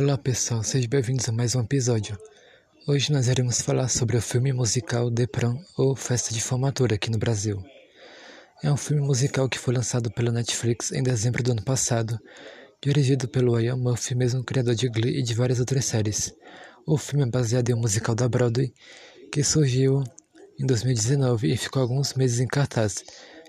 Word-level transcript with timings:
Olá 0.00 0.16
pessoal, 0.16 0.62
sejam 0.62 0.88
bem-vindos 0.88 1.28
a 1.28 1.32
mais 1.32 1.56
um 1.56 1.60
episódio. 1.60 2.16
Hoje 2.86 3.12
nós 3.12 3.26
iremos 3.26 3.60
falar 3.60 3.88
sobre 3.88 4.16
o 4.16 4.22
filme 4.22 4.52
musical 4.52 5.10
The 5.10 5.26
Prom 5.26 5.60
ou 5.76 5.96
Festa 5.96 6.32
de 6.32 6.40
Formatura 6.40 6.94
aqui 6.94 7.10
no 7.10 7.18
Brasil. 7.18 7.60
É 8.62 8.70
um 8.70 8.76
filme 8.76 9.02
musical 9.02 9.48
que 9.48 9.58
foi 9.58 9.74
lançado 9.74 10.08
pela 10.12 10.30
Netflix 10.30 10.92
em 10.92 11.02
dezembro 11.02 11.42
do 11.42 11.50
ano 11.50 11.64
passado, 11.64 12.16
dirigido 12.80 13.26
pelo 13.26 13.58
Ian 13.58 13.74
Murphy, 13.74 14.14
mesmo 14.14 14.44
criador 14.44 14.76
de 14.76 14.88
Glee 14.88 15.18
e 15.18 15.22
de 15.24 15.34
várias 15.34 15.58
outras 15.58 15.84
séries. 15.84 16.32
O 16.86 16.96
filme 16.96 17.24
é 17.24 17.28
baseado 17.28 17.68
em 17.70 17.74
um 17.74 17.80
musical 17.80 18.14
da 18.14 18.28
Broadway 18.28 18.72
que 19.32 19.42
surgiu 19.42 20.04
em 20.60 20.64
2019 20.64 21.52
e 21.52 21.56
ficou 21.56 21.82
alguns 21.82 22.14
meses 22.14 22.38
em 22.38 22.46
cartaz. 22.46 23.02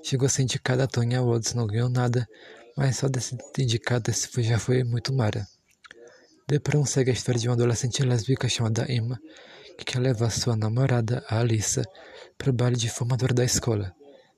Chegou 0.04 0.26
a 0.26 0.30
ser 0.30 0.42
indicado 0.42 0.82
a 0.82 0.88
Tony 0.88 1.14
Awards, 1.14 1.54
não 1.54 1.68
ganhou 1.68 1.90
nada, 1.90 2.28
mas 2.76 2.98
só 2.98 3.08
desse 3.08 3.38
indicado 3.60 4.10
esse 4.10 4.42
já 4.42 4.58
foi 4.58 4.84
muito 4.84 5.14
mara. 5.14 5.48
Depron 6.50 6.84
segue 6.84 7.12
a 7.12 7.14
história 7.14 7.40
de 7.40 7.48
uma 7.48 7.54
adolescente 7.54 8.02
lésbica 8.02 8.50
chamada 8.50 8.92
Emma, 8.92 9.22
que 9.78 9.86
quer 9.86 10.00
levar 10.00 10.32
sua 10.32 10.56
namorada, 10.56 11.24
a 11.30 11.42
Alissa, 11.42 11.84
para 12.40 12.50
o 12.50 12.54
baile 12.54 12.76
de 12.76 12.90
formatura 12.90 13.36
da 13.36 13.46
escola. 13.46 13.94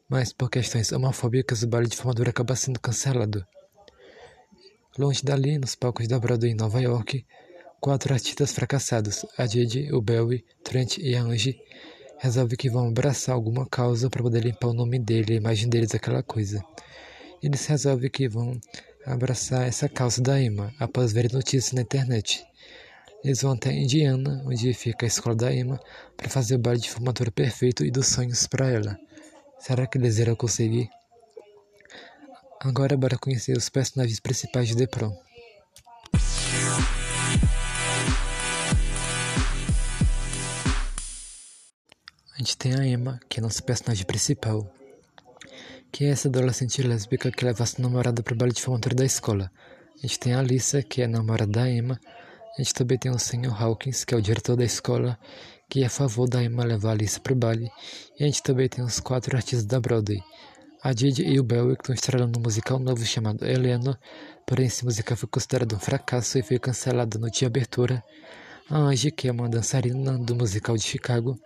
Mas, 0.09 0.33
por 0.33 0.49
questões 0.49 0.91
homofóbicas, 0.91 1.63
o 1.63 1.69
baile 1.69 1.87
de 1.87 1.95
formatura 1.95 2.31
acaba 2.31 2.53
sendo 2.53 2.81
cancelado. 2.81 3.47
Longe 4.97 5.23
dali, 5.23 5.57
nos 5.57 5.73
palcos 5.73 6.05
da 6.05 6.19
Broadway 6.19 6.51
em 6.51 6.55
Nova 6.55 6.81
York, 6.81 7.25
quatro 7.79 8.13
artistas 8.13 8.51
fracassados, 8.51 9.25
a 9.37 9.45
Didi, 9.45 9.89
o 9.93 10.01
Belly, 10.01 10.43
Trent 10.65 10.97
e 10.97 11.15
a 11.15 11.21
Angie, 11.21 11.61
resolvem 12.19 12.57
que 12.57 12.69
vão 12.69 12.89
abraçar 12.89 13.35
alguma 13.35 13.65
causa 13.65 14.09
para 14.09 14.21
poder 14.21 14.43
limpar 14.43 14.67
o 14.67 14.73
nome 14.73 14.99
dele, 14.99 15.35
a 15.35 15.37
imagem 15.37 15.69
deles, 15.69 15.95
aquela 15.95 16.21
coisa. 16.21 16.61
Eles 17.41 17.65
resolvem 17.67 18.09
que 18.09 18.27
vão 18.27 18.59
abraçar 19.05 19.67
essa 19.67 19.89
causa 19.89 20.21
da 20.21 20.41
Emma 20.41 20.73
após 20.79 21.11
ver 21.11 21.31
notícias 21.31 21.73
na 21.73 21.81
internet. 21.81 22.45
Eles 23.23 23.41
vão 23.41 23.53
até 23.53 23.71
Indiana, 23.71 24.43
onde 24.45 24.73
fica 24.73 25.05
a 25.05 25.07
escola 25.07 25.35
da 25.35 25.53
Emma, 25.53 25.79
para 26.17 26.29
fazer 26.29 26.55
o 26.55 26.59
baile 26.59 26.81
de 26.81 26.89
formatura 26.89 27.31
perfeito 27.31 27.85
e 27.85 27.91
dos 27.91 28.07
sonhos 28.07 28.47
para 28.47 28.69
ela. 28.69 28.99
Será 29.59 29.85
que 29.85 29.97
eles 29.97 30.17
irão 30.17 30.35
conseguir? 30.35 30.89
Agora 32.59 32.97
bora 32.97 33.17
conhecer 33.17 33.55
os 33.55 33.69
personagens 33.69 34.19
principais 34.19 34.67
de 34.67 34.75
The 34.75 34.87
Prom. 34.87 35.15
A 42.33 42.37
gente 42.37 42.57
tem 42.57 42.73
a 42.73 42.85
Emma, 42.85 43.19
que 43.29 43.39
é 43.39 43.41
nosso 43.41 43.63
personagem 43.63 44.05
principal, 44.05 44.71
que 45.91 46.05
é 46.05 46.09
essa 46.09 46.29
adolescente 46.29 46.81
lésbica 46.81 47.29
que 47.31 47.43
leva 47.43 47.65
sua 47.65 47.83
namorada 47.83 48.23
para 48.23 48.33
o 48.33 48.37
baile 48.37 48.53
de 48.53 48.61
formatura 48.61 48.95
da 48.95 49.05
escola. 49.05 49.51
A 49.97 50.07
gente 50.07 50.19
tem 50.19 50.33
a 50.33 50.39
Alissa, 50.39 50.81
que 50.81 51.01
é 51.01 51.05
a 51.05 51.07
namorada 51.07 51.51
da 51.51 51.69
Emma. 51.69 51.99
A 52.57 52.61
gente 52.61 52.73
também 52.73 52.97
tem 52.97 53.11
o 53.11 53.19
Sr. 53.19 53.53
Hawkins, 53.61 54.05
que 54.05 54.13
é 54.13 54.17
o 54.17 54.21
diretor 54.21 54.55
da 54.55 54.63
escola, 54.63 55.19
que 55.69 55.83
é 55.83 55.87
a 55.87 55.89
favor 55.89 56.29
da 56.29 56.41
Emma 56.41 56.63
levar 56.63 56.89
a 56.89 56.91
Alissa 56.93 57.19
para 57.19 57.33
o 57.33 57.35
baile. 57.35 57.69
E 58.17 58.23
a 58.23 58.25
gente 58.25 58.41
também 58.41 58.69
tem 58.69 58.83
os 58.83 59.01
quatro 59.01 59.35
artistas 59.35 59.65
da 59.65 59.81
Broadway. 59.81 60.23
A 60.81 60.93
Didi 60.93 61.23
e 61.23 61.39
o 61.39 61.43
Bell 61.43 61.73
estão 61.73 61.93
estrelando 61.93 62.39
um 62.39 62.41
musical 62.41 62.79
novo 62.79 63.05
chamado 63.05 63.45
Eleanor, 63.45 63.99
porém 64.47 64.67
esse 64.67 64.85
musical 64.85 65.17
foi 65.17 65.29
considerado 65.29 65.75
um 65.75 65.79
fracasso 65.79 66.39
e 66.39 66.41
foi 66.41 66.57
cancelado 66.57 67.19
no 67.19 67.29
dia 67.29 67.41
de 67.41 67.45
abertura. 67.45 68.03
A 68.69 68.77
Angie, 68.77 69.11
que 69.11 69.27
é 69.27 69.31
uma 69.31 69.49
dançarina 69.49 70.17
do 70.17 70.35
musical 70.35 70.75
de 70.77 70.83
Chicago, 70.83 71.37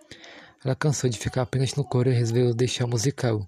ela 0.64 0.74
cansou 0.74 1.10
de 1.10 1.18
ficar 1.18 1.42
apenas 1.42 1.74
no 1.74 1.84
coro 1.84 2.08
e 2.08 2.14
resolveu 2.14 2.54
deixar 2.54 2.86
o 2.86 2.88
musical 2.88 3.46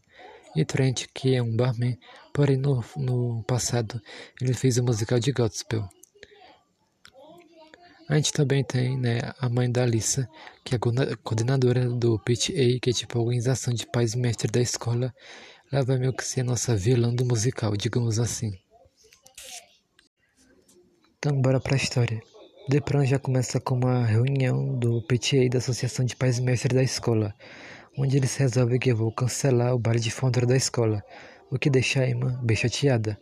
e 0.56 0.64
Trent, 0.64 1.06
que 1.14 1.34
é 1.34 1.42
um 1.42 1.54
barman, 1.56 1.98
porém 2.32 2.56
no, 2.56 2.84
no 2.96 3.42
passado 3.44 4.00
ele 4.40 4.54
fez 4.54 4.78
o 4.78 4.84
musical 4.84 5.18
de 5.18 5.32
gospel. 5.32 5.88
A 8.08 8.16
gente 8.16 8.32
também 8.32 8.64
tem 8.64 8.96
né, 8.96 9.20
a 9.38 9.50
mãe 9.50 9.70
da 9.70 9.82
Alissa, 9.82 10.26
que 10.64 10.74
é 10.74 10.76
a 10.78 11.16
coordenadora 11.16 11.90
do 11.90 12.18
PTA, 12.20 12.80
que 12.80 12.88
é 12.88 12.92
tipo 12.92 13.18
a 13.18 13.20
organização 13.20 13.74
de 13.74 13.86
pais 13.86 14.14
e 14.14 14.18
mestres 14.18 14.50
da 14.50 14.60
escola. 14.62 15.14
Ela 15.70 15.84
vai 15.84 15.98
meio 15.98 16.14
que 16.14 16.24
ser 16.24 16.40
a 16.40 16.44
nossa 16.44 16.74
vilã 16.74 17.14
do 17.14 17.26
musical, 17.26 17.76
digamos 17.76 18.18
assim. 18.18 18.58
Então, 21.18 21.38
bora 21.42 21.60
pra 21.60 21.76
história. 21.76 22.22
Prom 22.84 23.04
já 23.04 23.18
começa 23.18 23.60
com 23.60 23.74
uma 23.74 24.04
reunião 24.04 24.78
do 24.78 25.02
PTA 25.02 25.48
da 25.50 25.58
Associação 25.58 26.04
de 26.04 26.14
Pais 26.14 26.38
e 26.38 26.42
Mestres 26.42 26.74
da 26.74 26.82
escola, 26.82 27.34
onde 27.98 28.16
eles 28.16 28.36
resolvem 28.36 28.78
que 28.78 28.94
vou 28.94 29.10
cancelar 29.10 29.74
o 29.74 29.78
baile 29.78 29.98
de 29.98 30.10
formatura 30.10 30.46
da 30.46 30.56
escola, 30.56 31.02
o 31.50 31.58
que 31.58 31.68
deixa 31.68 32.00
a 32.00 32.08
Emma 32.08 32.40
bem 32.44 32.56
chateada. 32.56 33.18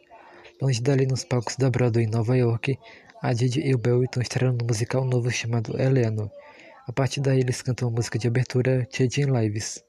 Longe 0.60 0.82
dali, 0.82 1.06
nos 1.06 1.24
palcos 1.24 1.56
da 1.56 1.70
Broadway 1.70 2.04
em 2.04 2.10
Nova 2.10 2.36
York, 2.36 2.78
a 3.22 3.32
Didi 3.32 3.60
e 3.60 3.74
o 3.74 3.78
Bell 3.78 4.04
estão 4.04 4.22
estreando 4.22 4.62
um 4.62 4.66
musical 4.66 5.04
novo 5.06 5.30
chamado 5.30 5.80
Eleanor. 5.80 6.30
A 6.86 6.92
partir 6.92 7.20
daí, 7.20 7.40
eles 7.40 7.62
cantam 7.62 7.88
a 7.88 7.90
música 7.90 8.18
de 8.18 8.28
abertura 8.28 8.86
Changing 8.92 9.32
Lives, 9.32 9.82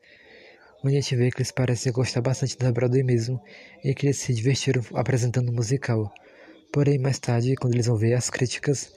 onde 0.84 0.96
a 0.96 1.02
gente 1.02 1.16
vê 1.18 1.32
que 1.32 1.40
eles 1.40 1.52
parecem 1.52 1.92
gostar 1.92 2.22
bastante 2.22 2.58
da 2.58 2.72
Broadway 2.72 3.04
mesmo 3.04 3.42
e 3.84 3.94
que 3.94 4.08
eles 4.08 4.18
se 4.18 4.34
divertiram 4.34 4.82
apresentando 4.94 5.50
o 5.50 5.54
musical. 5.54 6.14
Porém, 6.72 6.98
mais 6.98 7.20
tarde, 7.20 7.56
quando 7.56 7.74
eles 7.74 7.88
vão 7.88 7.98
ver 7.98 8.14
as 8.14 8.30
críticas, 8.30 8.94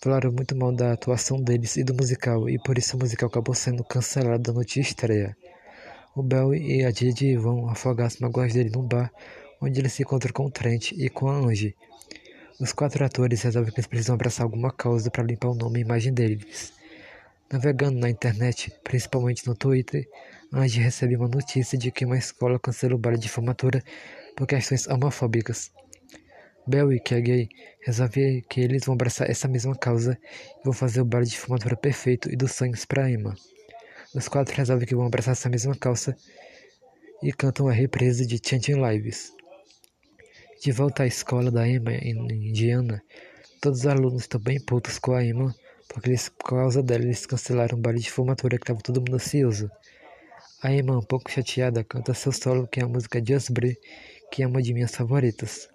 falaram 0.00 0.30
muito 0.32 0.56
mal 0.56 0.72
da 0.72 0.92
atuação 0.92 1.40
deles 1.42 1.76
e 1.76 1.84
do 1.84 1.94
musical, 1.94 2.48
e 2.48 2.58
por 2.58 2.78
isso 2.78 2.96
o 2.96 3.00
musical 3.00 3.28
acabou 3.28 3.54
sendo 3.54 3.82
cancelado 3.84 4.52
no 4.52 4.64
dia 4.64 4.82
estreia. 4.82 5.36
O 6.14 6.22
Bell 6.22 6.54
e 6.54 6.84
a 6.84 6.90
Didi 6.90 7.36
vão 7.36 7.68
afogar 7.68 8.06
as 8.06 8.18
mágoas 8.18 8.52
dele 8.52 8.70
num 8.70 8.86
bar, 8.86 9.12
onde 9.60 9.80
ele 9.80 9.88
se 9.88 10.02
encontra 10.02 10.32
com 10.32 10.46
o 10.46 10.50
Trent 10.50 10.92
e 10.92 11.08
com 11.08 11.28
a 11.28 11.36
Angie. 11.36 11.74
Os 12.60 12.72
quatro 12.72 13.04
atores 13.04 13.42
resolvem 13.42 13.72
que 13.72 13.78
eles 13.78 13.86
precisam 13.86 14.14
abraçar 14.14 14.44
alguma 14.44 14.72
causa 14.72 15.10
para 15.10 15.22
limpar 15.22 15.48
o 15.48 15.54
nome 15.54 15.78
e 15.78 15.82
imagem 15.82 16.12
deles. 16.12 16.72
Navegando 17.50 17.98
na 17.98 18.10
internet, 18.10 18.72
principalmente 18.84 19.46
no 19.46 19.54
Twitter, 19.54 20.08
Angie 20.52 20.82
recebe 20.82 21.16
uma 21.16 21.28
notícia 21.28 21.78
de 21.78 21.90
que 21.90 22.04
uma 22.04 22.18
escola 22.18 22.58
cancelou 22.58 22.98
o 22.98 23.00
baile 23.00 23.18
de 23.18 23.28
formatura 23.28 23.82
por 24.36 24.46
questões 24.46 24.86
homofóbicas. 24.86 25.70
Barry, 26.68 27.00
que 27.00 27.14
é 27.14 27.20
gay, 27.20 27.48
resolve 27.80 28.42
que 28.42 28.60
eles 28.60 28.84
vão 28.84 28.94
abraçar 28.94 29.30
essa 29.30 29.48
mesma 29.48 29.74
causa 29.74 30.18
e 30.60 30.64
vão 30.64 30.72
fazer 30.72 31.00
o 31.00 31.04
baile 31.04 31.26
de 31.26 31.38
formatura 31.38 31.76
perfeito 31.76 32.30
e 32.30 32.36
dos 32.36 32.52
sonhos 32.52 32.84
para 32.84 33.10
Emma. 33.10 33.34
Os 34.14 34.28
quatro 34.28 34.54
resolvem 34.54 34.86
que 34.86 34.94
vão 34.94 35.06
abraçar 35.06 35.32
essa 35.32 35.48
mesma 35.48 35.74
causa 35.74 36.16
e 37.22 37.32
cantam 37.32 37.68
a 37.68 37.72
represa 37.72 38.26
de 38.26 38.40
Changing 38.44 38.82
Lives. 38.82 39.32
De 40.62 40.70
volta 40.72 41.04
à 41.04 41.06
escola 41.06 41.50
da 41.50 41.66
Emma 41.66 41.92
em 41.92 42.48
Indiana, 42.48 43.02
todos 43.60 43.80
os 43.80 43.86
alunos 43.86 44.22
estão 44.22 44.40
bem 44.40 44.60
putos 44.60 44.98
com 44.98 45.12
a 45.12 45.24
Emma 45.24 45.54
porque 45.88 46.10
eles, 46.10 46.28
por 46.28 46.50
causa 46.50 46.82
dela 46.82 47.02
eles 47.02 47.24
cancelaram 47.24 47.78
o 47.78 47.80
baile 47.80 48.00
de 48.00 48.10
formatura 48.10 48.58
que 48.58 48.64
estava 48.64 48.80
todo 48.80 49.00
mundo 49.00 49.14
ansioso. 49.14 49.70
A 50.62 50.72
Emma, 50.72 50.98
um 50.98 51.02
pouco 51.02 51.30
chateada, 51.30 51.82
canta 51.82 52.12
seu 52.12 52.32
solo 52.32 52.68
que 52.68 52.80
é 52.80 52.82
a 52.84 52.88
música 52.88 53.22
Just 53.24 53.50
Breathe, 53.50 53.78
que 54.30 54.42
é 54.42 54.46
uma 54.46 54.60
de 54.60 54.74
minhas 54.74 54.94
favoritas. 54.94 55.68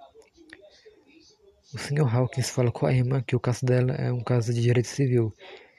O 1.73 1.77
Sr. 1.79 2.07
Hawkins 2.07 2.51
fala 2.51 2.71
com 2.71 2.85
a 2.85 2.93
Emma 2.93 3.23
que 3.23 3.35
o 3.35 3.39
caso 3.39 3.65
dela 3.65 3.95
é 3.95 4.11
um 4.11 4.19
caso 4.19 4.53
de 4.53 4.61
direito 4.61 4.87
civil, 4.87 5.33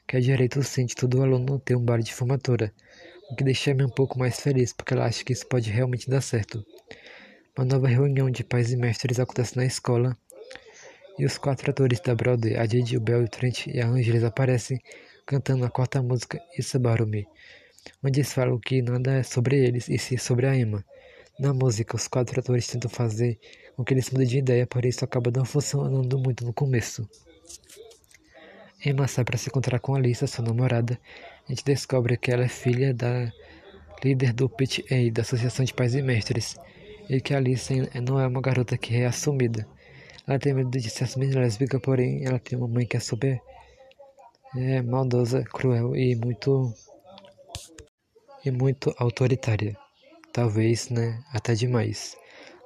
que 0.09 0.17
é 0.17 0.21
direito 0.21 0.59
de 0.61 0.95
todo 0.97 1.23
aluno 1.23 1.61
ter 1.61 1.77
um 1.77 1.85
baile 1.85 2.03
de 2.03 2.13
formatura, 2.13 2.75
o 3.31 3.37
que 3.37 3.45
deixa 3.45 3.71
Emma 3.71 3.85
um 3.85 3.89
pouco 3.89 4.19
mais 4.19 4.41
feliz, 4.41 4.73
porque 4.73 4.93
ela 4.93 5.07
acha 5.07 5.25
que 5.25 5.33
isso 5.33 5.47
pode 5.47 5.71
realmente 5.71 6.11
dar 6.11 6.21
certo. 6.21 6.67
Uma 7.57 7.65
nova 7.65 7.87
reunião 7.87 8.29
de 8.29 8.43
pais 8.43 8.73
e 8.73 8.77
mestres 8.77 9.21
acontece 9.21 9.57
na 9.57 9.65
escola, 9.65 10.19
e 11.17 11.25
os 11.25 11.39
quatro 11.39 11.71
atores 11.71 12.01
da 12.01 12.13
Broadway, 12.13 12.57
a 12.57 12.67
Didi, 12.67 12.97
o 12.97 13.01
Bell, 13.01 13.23
o 13.23 13.29
Trent 13.29 13.69
e 13.69 13.81
a 13.81 13.87
Angeles 13.87 14.25
aparecem 14.25 14.81
cantando 15.25 15.65
a 15.65 15.71
quarta 15.71 16.03
música 16.03 16.41
Me, 17.07 17.25
onde 18.03 18.19
eles 18.19 18.33
falam 18.33 18.59
que 18.59 18.83
nada 18.83 19.13
é 19.13 19.23
sobre 19.23 19.65
eles 19.65 19.89
e 19.89 19.97
sim 19.97 20.17
sobre 20.17 20.49
a 20.49 20.57
Emma. 20.57 20.85
Na 21.39 21.55
música, 21.55 21.95
os 21.95 22.09
quatro 22.09 22.41
atores 22.41 22.67
tentam 22.67 22.91
fazer 22.91 23.39
com 23.77 23.85
que 23.85 23.95
eles 23.95 24.11
mudem 24.11 24.27
de 24.27 24.39
ideia, 24.39 24.67
por 24.67 24.85
isso 24.85 25.05
acaba 25.05 25.31
não 25.31 25.45
funcionando 25.45 26.19
muito 26.19 26.45
no 26.45 26.53
começo. 26.53 27.09
Emma 28.85 29.09
sai 29.09 29.25
para 29.25 29.39
se 29.39 29.49
encontrar 29.49 29.81
com 29.81 29.95
Alissa, 29.95 30.27
sua 30.27 30.45
namorada. 30.45 31.01
A 31.47 31.53
gente 31.53 31.65
descobre 31.65 32.17
que 32.17 32.31
ela 32.31 32.45
é 32.45 32.49
filha 32.49 32.93
da 32.93 33.33
líder 34.03 34.33
do 34.33 34.49
PTA, 34.49 35.11
da 35.13 35.23
Associação 35.23 35.65
de 35.65 35.73
Pais 35.73 35.95
e 35.95 36.03
Mestres, 36.03 36.57
e 37.09 37.21
que 37.21 37.35
Alissa 37.35 37.75
não 38.03 38.21
é 38.21 38.27
uma 38.27 38.41
garota 38.41 38.77
que 38.77 38.95
é 38.95 39.07
assumida. 39.07 39.67
Ela 40.27 40.39
tem 40.39 40.55
medo 40.55 40.71
de 40.71 40.91
ser 40.91 41.05
assumida 41.05 41.41
lésbica, 41.41 41.81
porém 41.81 42.25
ela 42.27 42.39
tem 42.39 42.59
uma 42.59 42.69
mãe 42.69 42.87
que 42.87 42.97
é 42.97 43.01
super 43.01 43.41
é, 44.57 44.83
maldosa, 44.83 45.43
cruel 45.45 45.97
e 45.97 46.15
muito 46.15 46.73
e 48.45 48.51
muito 48.51 48.95
autoritária. 48.99 49.77
Talvez, 50.33 50.91
né, 50.91 51.23
até 51.33 51.55
demais. 51.55 52.17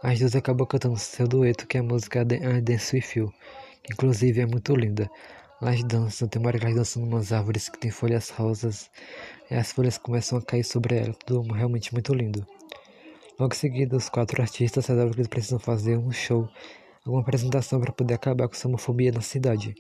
As 0.01 0.21
duas 0.21 0.37
acabam 0.37 0.65
cantando 0.65 0.97
seu 0.97 1.27
dueto, 1.27 1.67
que 1.67 1.77
é 1.77 1.81
a 1.81 1.83
música 1.83 2.21
I 2.21 2.61
Dance 2.61 2.95
With 2.95 3.05
You, 3.17 3.35
que 3.83 3.93
inclusive 3.93 4.41
é 4.41 4.47
muito 4.47 4.75
linda. 4.77 5.11
Elas 5.61 5.83
dançam, 5.83 6.29
tem 6.29 6.41
uma 6.41 6.51
hora 6.51 6.59
que 6.59 6.65
elas 6.65 6.77
dançam 6.77 7.03
em 7.03 7.07
umas 7.09 7.33
árvores 7.33 7.69
que 7.69 7.79
tem 7.79 7.91
folhas 7.91 8.31
rosas, 8.31 8.89
e 9.51 9.55
as 9.57 9.73
folhas 9.73 9.99
começam 9.99 10.39
a 10.39 10.43
cair 10.43 10.63
sobre 10.63 10.97
ela, 10.97 11.13
tudo 11.27 11.53
realmente 11.53 11.93
muito 11.93 12.15
lindo. 12.15 12.47
Logo 13.41 13.53
em 13.53 13.57
seguida, 13.57 13.97
os 13.97 14.09
quatro 14.09 14.41
artistas 14.41 14.87
resolvem 14.87 15.15
que 15.15 15.19
eles 15.19 15.29
precisam 15.29 15.59
fazer 15.59 15.99
um 15.99 16.13
show, 16.13 16.49
alguma 17.05 17.23
apresentação 17.23 17.81
para 17.81 17.93
poder 17.93 18.15
acabar 18.15 18.47
com 18.47 18.55
essa 18.55 18.69
homofobia 18.69 19.11
na 19.11 19.21
cidade. 19.21 19.75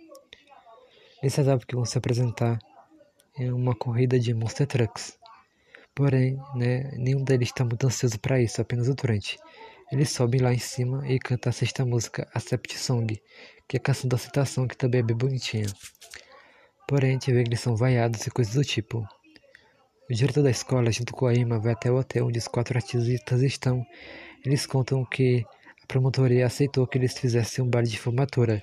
Eles 1.22 1.32
sabem 1.32 1.58
que 1.58 1.76
vão 1.76 1.84
se 1.84 1.96
apresentar 1.96 2.58
em 3.38 3.52
uma 3.52 3.74
corrida 3.74 4.18
de 4.18 4.34
Monster 4.34 4.66
Trucks. 4.66 5.16
Porém, 5.94 6.36
né, 6.56 6.90
nenhum 6.96 7.22
deles 7.22 7.50
está 7.50 7.64
muito 7.64 7.86
ansioso 7.86 8.18
para 8.18 8.40
isso, 8.40 8.60
apenas 8.60 8.88
o 8.88 8.94
Trent. 8.96 9.36
Ele 9.90 10.04
sobe 10.04 10.38
lá 10.38 10.52
em 10.52 10.58
cima 10.58 11.08
e 11.08 11.18
canta 11.18 11.48
a 11.48 11.52
sexta 11.52 11.84
música, 11.84 12.28
a 12.34 12.40
Sept 12.40 12.76
Song, 12.78 13.18
que 13.66 13.76
é 13.76 13.78
a 13.78 13.82
canção 13.82 14.06
da 14.06 14.18
citação 14.18 14.68
que 14.68 14.76
também 14.76 15.00
é 15.00 15.02
bem 15.02 15.16
bonitinha. 15.16 15.66
Porém, 16.86 17.10
a 17.10 17.12
gente 17.14 17.32
vê 17.32 17.42
que 17.42 17.48
eles 17.48 17.60
são 17.60 17.74
vaiados 17.74 18.26
e 18.26 18.30
coisas 18.30 18.54
do 18.54 18.64
tipo. 18.64 19.06
O 20.10 20.14
diretor 20.14 20.42
da 20.42 20.50
escola, 20.50 20.90
junto 20.90 21.14
com 21.14 21.26
a 21.26 21.34
Emma, 21.34 21.58
vai 21.58 21.72
até 21.72 21.90
o 21.90 21.96
hotel 21.96 22.26
onde 22.26 22.38
os 22.38 22.48
quatro 22.48 22.76
artistas 22.76 23.42
estão. 23.42 23.84
Eles 24.44 24.66
contam 24.66 25.04
que 25.06 25.44
a 25.82 25.86
promotoria 25.86 26.46
aceitou 26.46 26.86
que 26.86 26.98
eles 26.98 27.18
fizessem 27.18 27.64
um 27.64 27.68
baile 27.68 27.88
de 27.88 27.98
formatura. 27.98 28.62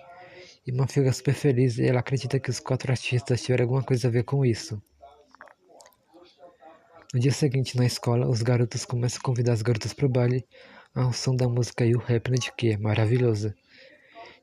Emma 0.65 0.87
fica 0.87 1.11
super 1.11 1.33
feliz 1.33 1.77
e 1.79 1.85
ela 1.85 2.01
acredita 2.01 2.39
que 2.39 2.49
os 2.51 2.59
quatro 2.59 2.91
artistas 2.91 3.41
tiveram 3.41 3.65
alguma 3.65 3.83
coisa 3.83 4.07
a 4.07 4.11
ver 4.11 4.23
com 4.23 4.45
isso. 4.45 4.81
No 7.13 7.19
dia 7.19 7.31
seguinte, 7.31 7.77
na 7.77 7.85
escola, 7.85 8.27
os 8.27 8.41
garotos 8.41 8.85
começam 8.85 9.19
a 9.19 9.23
convidar 9.23 9.53
as 9.53 9.61
garotas 9.61 9.93
para 9.93 10.05
o 10.05 10.09
baile 10.09 10.45
ao 10.95 11.11
som 11.11 11.35
da 11.35 11.47
música 11.47 11.85
You 11.85 12.01
Happiness, 12.01 12.49
que 12.57 12.71
é 12.71 12.77
maravilhosa. 12.77 13.53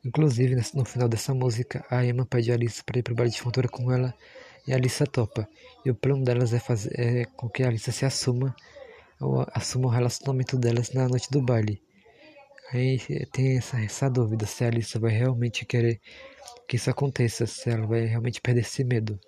Inclusive, 0.04 0.56
no 0.74 0.84
final 0.84 1.08
dessa 1.08 1.32
música, 1.32 1.84
a 1.88 2.04
Emma 2.04 2.26
pede 2.26 2.50
a 2.50 2.54
Alice 2.54 2.84
para 2.84 2.98
ir 2.98 3.02
para 3.02 3.12
o 3.12 3.16
baile 3.16 3.32
de 3.32 3.38
formatura 3.38 3.68
com 3.68 3.90
ela 3.90 4.14
e 4.66 4.72
a 4.72 4.76
Alice 4.76 5.02
topa. 5.06 5.48
E 5.84 5.90
o 5.90 5.94
plano 5.94 6.22
delas 6.24 6.52
é 6.52 6.58
fazer 6.58 6.90
é, 7.00 7.24
com 7.24 7.48
que 7.48 7.62
a 7.62 7.68
Alice 7.68 7.90
se 7.90 8.04
assuma, 8.04 8.54
assuma 9.54 9.86
o 9.86 9.90
relacionamento 9.90 10.58
delas 10.58 10.92
na 10.92 11.08
noite 11.08 11.30
do 11.30 11.40
baile. 11.40 11.82
Aí 12.72 12.98
tem 13.32 13.56
essa, 13.56 13.80
essa 13.80 14.10
dúvida 14.10 14.44
se 14.44 14.64
a 14.64 14.68
Alice 14.68 14.98
vai 14.98 15.12
realmente 15.12 15.64
querer 15.64 16.00
que 16.68 16.76
isso 16.76 16.90
aconteça, 16.90 17.46
se 17.46 17.70
ela 17.70 17.86
vai 17.86 18.04
realmente 18.04 18.40
perder 18.40 18.60
esse 18.60 18.84
medo. 18.84 19.18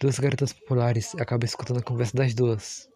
Duas 0.00 0.18
garotas 0.18 0.52
populares 0.52 1.14
acabam 1.16 1.46
escutando 1.46 1.78
a 1.78 1.82
conversa 1.82 2.16
das 2.16 2.34
duas. 2.34 2.88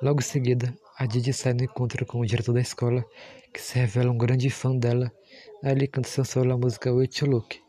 Logo 0.00 0.20
em 0.20 0.24
seguida, 0.24 0.72
a 0.98 1.06
Didi 1.06 1.32
sai 1.32 1.54
no 1.54 1.62
encontro 1.62 2.04
com 2.04 2.18
o 2.18 2.26
diretor 2.26 2.52
da 2.52 2.60
escola, 2.60 3.04
que 3.52 3.60
se 3.60 3.78
revela 3.78 4.10
um 4.10 4.18
grande 4.18 4.50
fã 4.50 4.76
dela. 4.76 5.12
Aí 5.62 5.70
ele 5.70 5.86
canta 5.86 6.08
seu 6.08 6.24
solo 6.24 6.52
a 6.52 6.58
música 6.58 6.92
Way 6.92 7.06
to 7.06 7.26
Look, 7.26 7.60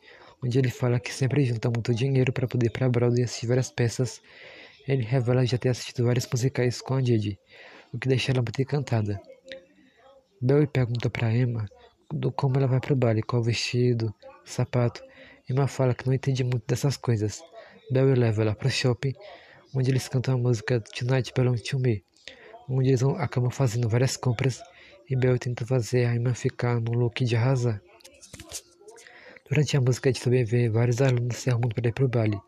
onde 0.43 0.57
ele 0.57 0.71
fala 0.71 0.99
que 0.99 1.13
sempre 1.13 1.45
junta 1.45 1.69
muito 1.69 1.93
dinheiro 1.93 2.33
para 2.33 2.47
poder 2.47 2.65
ir 2.65 2.71
para 2.71 2.89
Broadway 2.89 3.23
assistir 3.23 3.45
várias 3.45 3.69
peças. 3.69 4.19
Ele 4.87 5.03
revela 5.03 5.45
já 5.45 5.59
ter 5.59 5.69
assistido 5.69 6.05
vários 6.05 6.27
musicais 6.27 6.81
com 6.81 6.95
a 6.95 7.01
Didi, 7.01 7.39
o 7.93 7.99
que 7.99 8.07
deixa 8.07 8.31
ela 8.31 8.41
muito 8.41 8.59
encantada. 8.59 9.21
Belly 10.41 10.65
pergunta 10.65 11.09
para 11.09 11.31
Emma 11.31 11.67
do 12.11 12.31
como 12.31 12.57
ela 12.57 12.65
vai 12.65 12.79
para 12.79 12.93
o 12.93 12.95
baile, 12.95 13.21
qual 13.21 13.43
vestido, 13.43 14.11
sapato, 14.43 15.03
Emma 15.47 15.67
fala 15.67 15.93
que 15.93 16.07
não 16.07 16.13
entende 16.13 16.43
muito 16.43 16.63
dessas 16.67 16.97
coisas. 16.97 17.43
Barry 17.91 18.15
leva 18.15 18.41
ela 18.41 18.55
para 18.55 18.67
o 18.67 18.71
shopping, 18.71 19.13
onde 19.75 19.91
eles 19.91 20.07
cantam 20.07 20.35
a 20.35 20.37
música 20.37 20.79
Tonight 20.79 21.31
Belong 21.35 21.57
to 21.57 21.79
Me, 21.79 22.03
onde 22.69 22.89
eles 22.89 23.03
acabam 23.03 23.49
fazendo 23.49 23.89
várias 23.89 24.15
compras 24.15 24.61
e 25.09 25.15
Bell 25.15 25.39
tenta 25.39 25.65
fazer 25.65 26.05
a 26.05 26.15
Emma 26.15 26.35
ficar 26.35 26.79
no 26.79 26.91
look 26.91 27.25
de 27.25 27.35
arrasar. 27.35 27.81
Durante 29.49 29.75
a 29.75 29.81
música, 29.81 30.13
também 30.13 30.43
vê 30.43 30.69
vários 30.69 31.01
alunos 31.01 31.37
se 31.37 31.49
arrumando 31.49 31.73
para 31.73 31.87
ir 31.87 31.93
para 31.93 32.05
o 32.05 32.07
baile. 32.07 32.39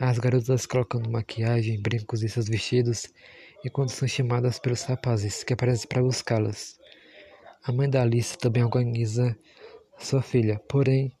As 0.00 0.18
garotas 0.18 0.64
colocando 0.64 1.10
maquiagem, 1.10 1.82
brincos 1.82 2.22
em 2.22 2.28
seus 2.28 2.48
vestidos, 2.48 3.12
enquanto 3.64 3.90
são 3.90 4.08
chamadas 4.08 4.58
pelos 4.58 4.82
rapazes 4.84 5.44
que 5.44 5.52
aparecem 5.52 5.86
para 5.86 6.02
buscá-las. 6.02 6.78
A 7.62 7.70
mãe 7.70 7.90
da 7.90 8.00
Alice 8.00 8.38
também 8.38 8.64
organiza 8.64 9.36
sua 9.98 10.22
filha, 10.22 10.58
porém, 10.68 11.12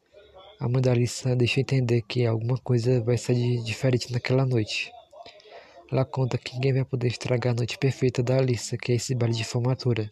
a 0.58 0.68
mãe 0.68 0.80
da 0.80 0.92
Alissa 0.92 1.36
deixa 1.36 1.60
entender 1.60 2.02
que 2.02 2.24
alguma 2.24 2.56
coisa 2.58 3.00
vai 3.00 3.18
ser 3.18 3.34
diferente 3.62 4.12
naquela 4.12 4.46
noite. 4.46 4.90
Ela 5.90 6.04
conta 6.04 6.36
que 6.36 6.54
ninguém 6.54 6.74
vai 6.74 6.84
poder 6.84 7.08
estragar 7.08 7.54
a 7.54 7.56
noite 7.56 7.78
perfeita 7.78 8.22
da 8.22 8.36
Alissa, 8.36 8.76
que 8.76 8.92
é 8.92 8.96
esse 8.96 9.14
baile 9.14 9.34
de 9.34 9.44
formatura. 9.44 10.10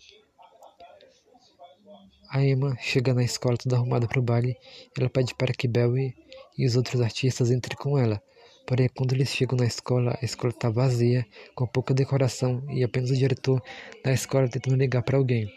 A 2.30 2.42
Emma 2.42 2.74
chega 2.80 3.12
na 3.12 3.22
escola 3.22 3.58
toda 3.58 3.76
arrumada 3.76 4.08
para 4.08 4.18
o 4.18 4.22
baile. 4.22 4.56
Ela 4.98 5.10
pede 5.10 5.34
para 5.34 5.52
que 5.52 5.68
Belly 5.68 6.16
e 6.56 6.66
os 6.66 6.76
outros 6.76 7.00
artistas 7.02 7.50
entrem 7.50 7.76
com 7.76 7.98
ela. 7.98 8.22
Porém, 8.66 8.88
quando 8.88 9.12
eles 9.12 9.28
chegam 9.28 9.58
na 9.58 9.66
escola, 9.66 10.18
a 10.20 10.24
escola 10.24 10.50
está 10.50 10.70
vazia, 10.70 11.26
com 11.54 11.66
pouca 11.66 11.92
decoração 11.92 12.64
e 12.70 12.82
apenas 12.82 13.10
o 13.10 13.16
diretor 13.16 13.62
da 14.02 14.12
escola 14.12 14.48
tentando 14.48 14.76
ligar 14.76 15.02
para 15.02 15.18
alguém. 15.18 15.52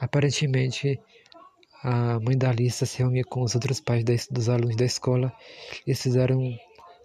Aparentemente, 0.00 1.00
a 1.82 2.18
mãe 2.20 2.38
da 2.38 2.50
Alissa 2.50 2.86
se 2.86 2.98
reuniu 2.98 3.26
com 3.26 3.42
os 3.42 3.56
outros 3.56 3.80
pais 3.80 4.04
dos 4.30 4.48
alunos 4.48 4.76
da 4.76 4.84
escola. 4.84 5.32
Eles 5.84 6.00
fizeram 6.00 6.56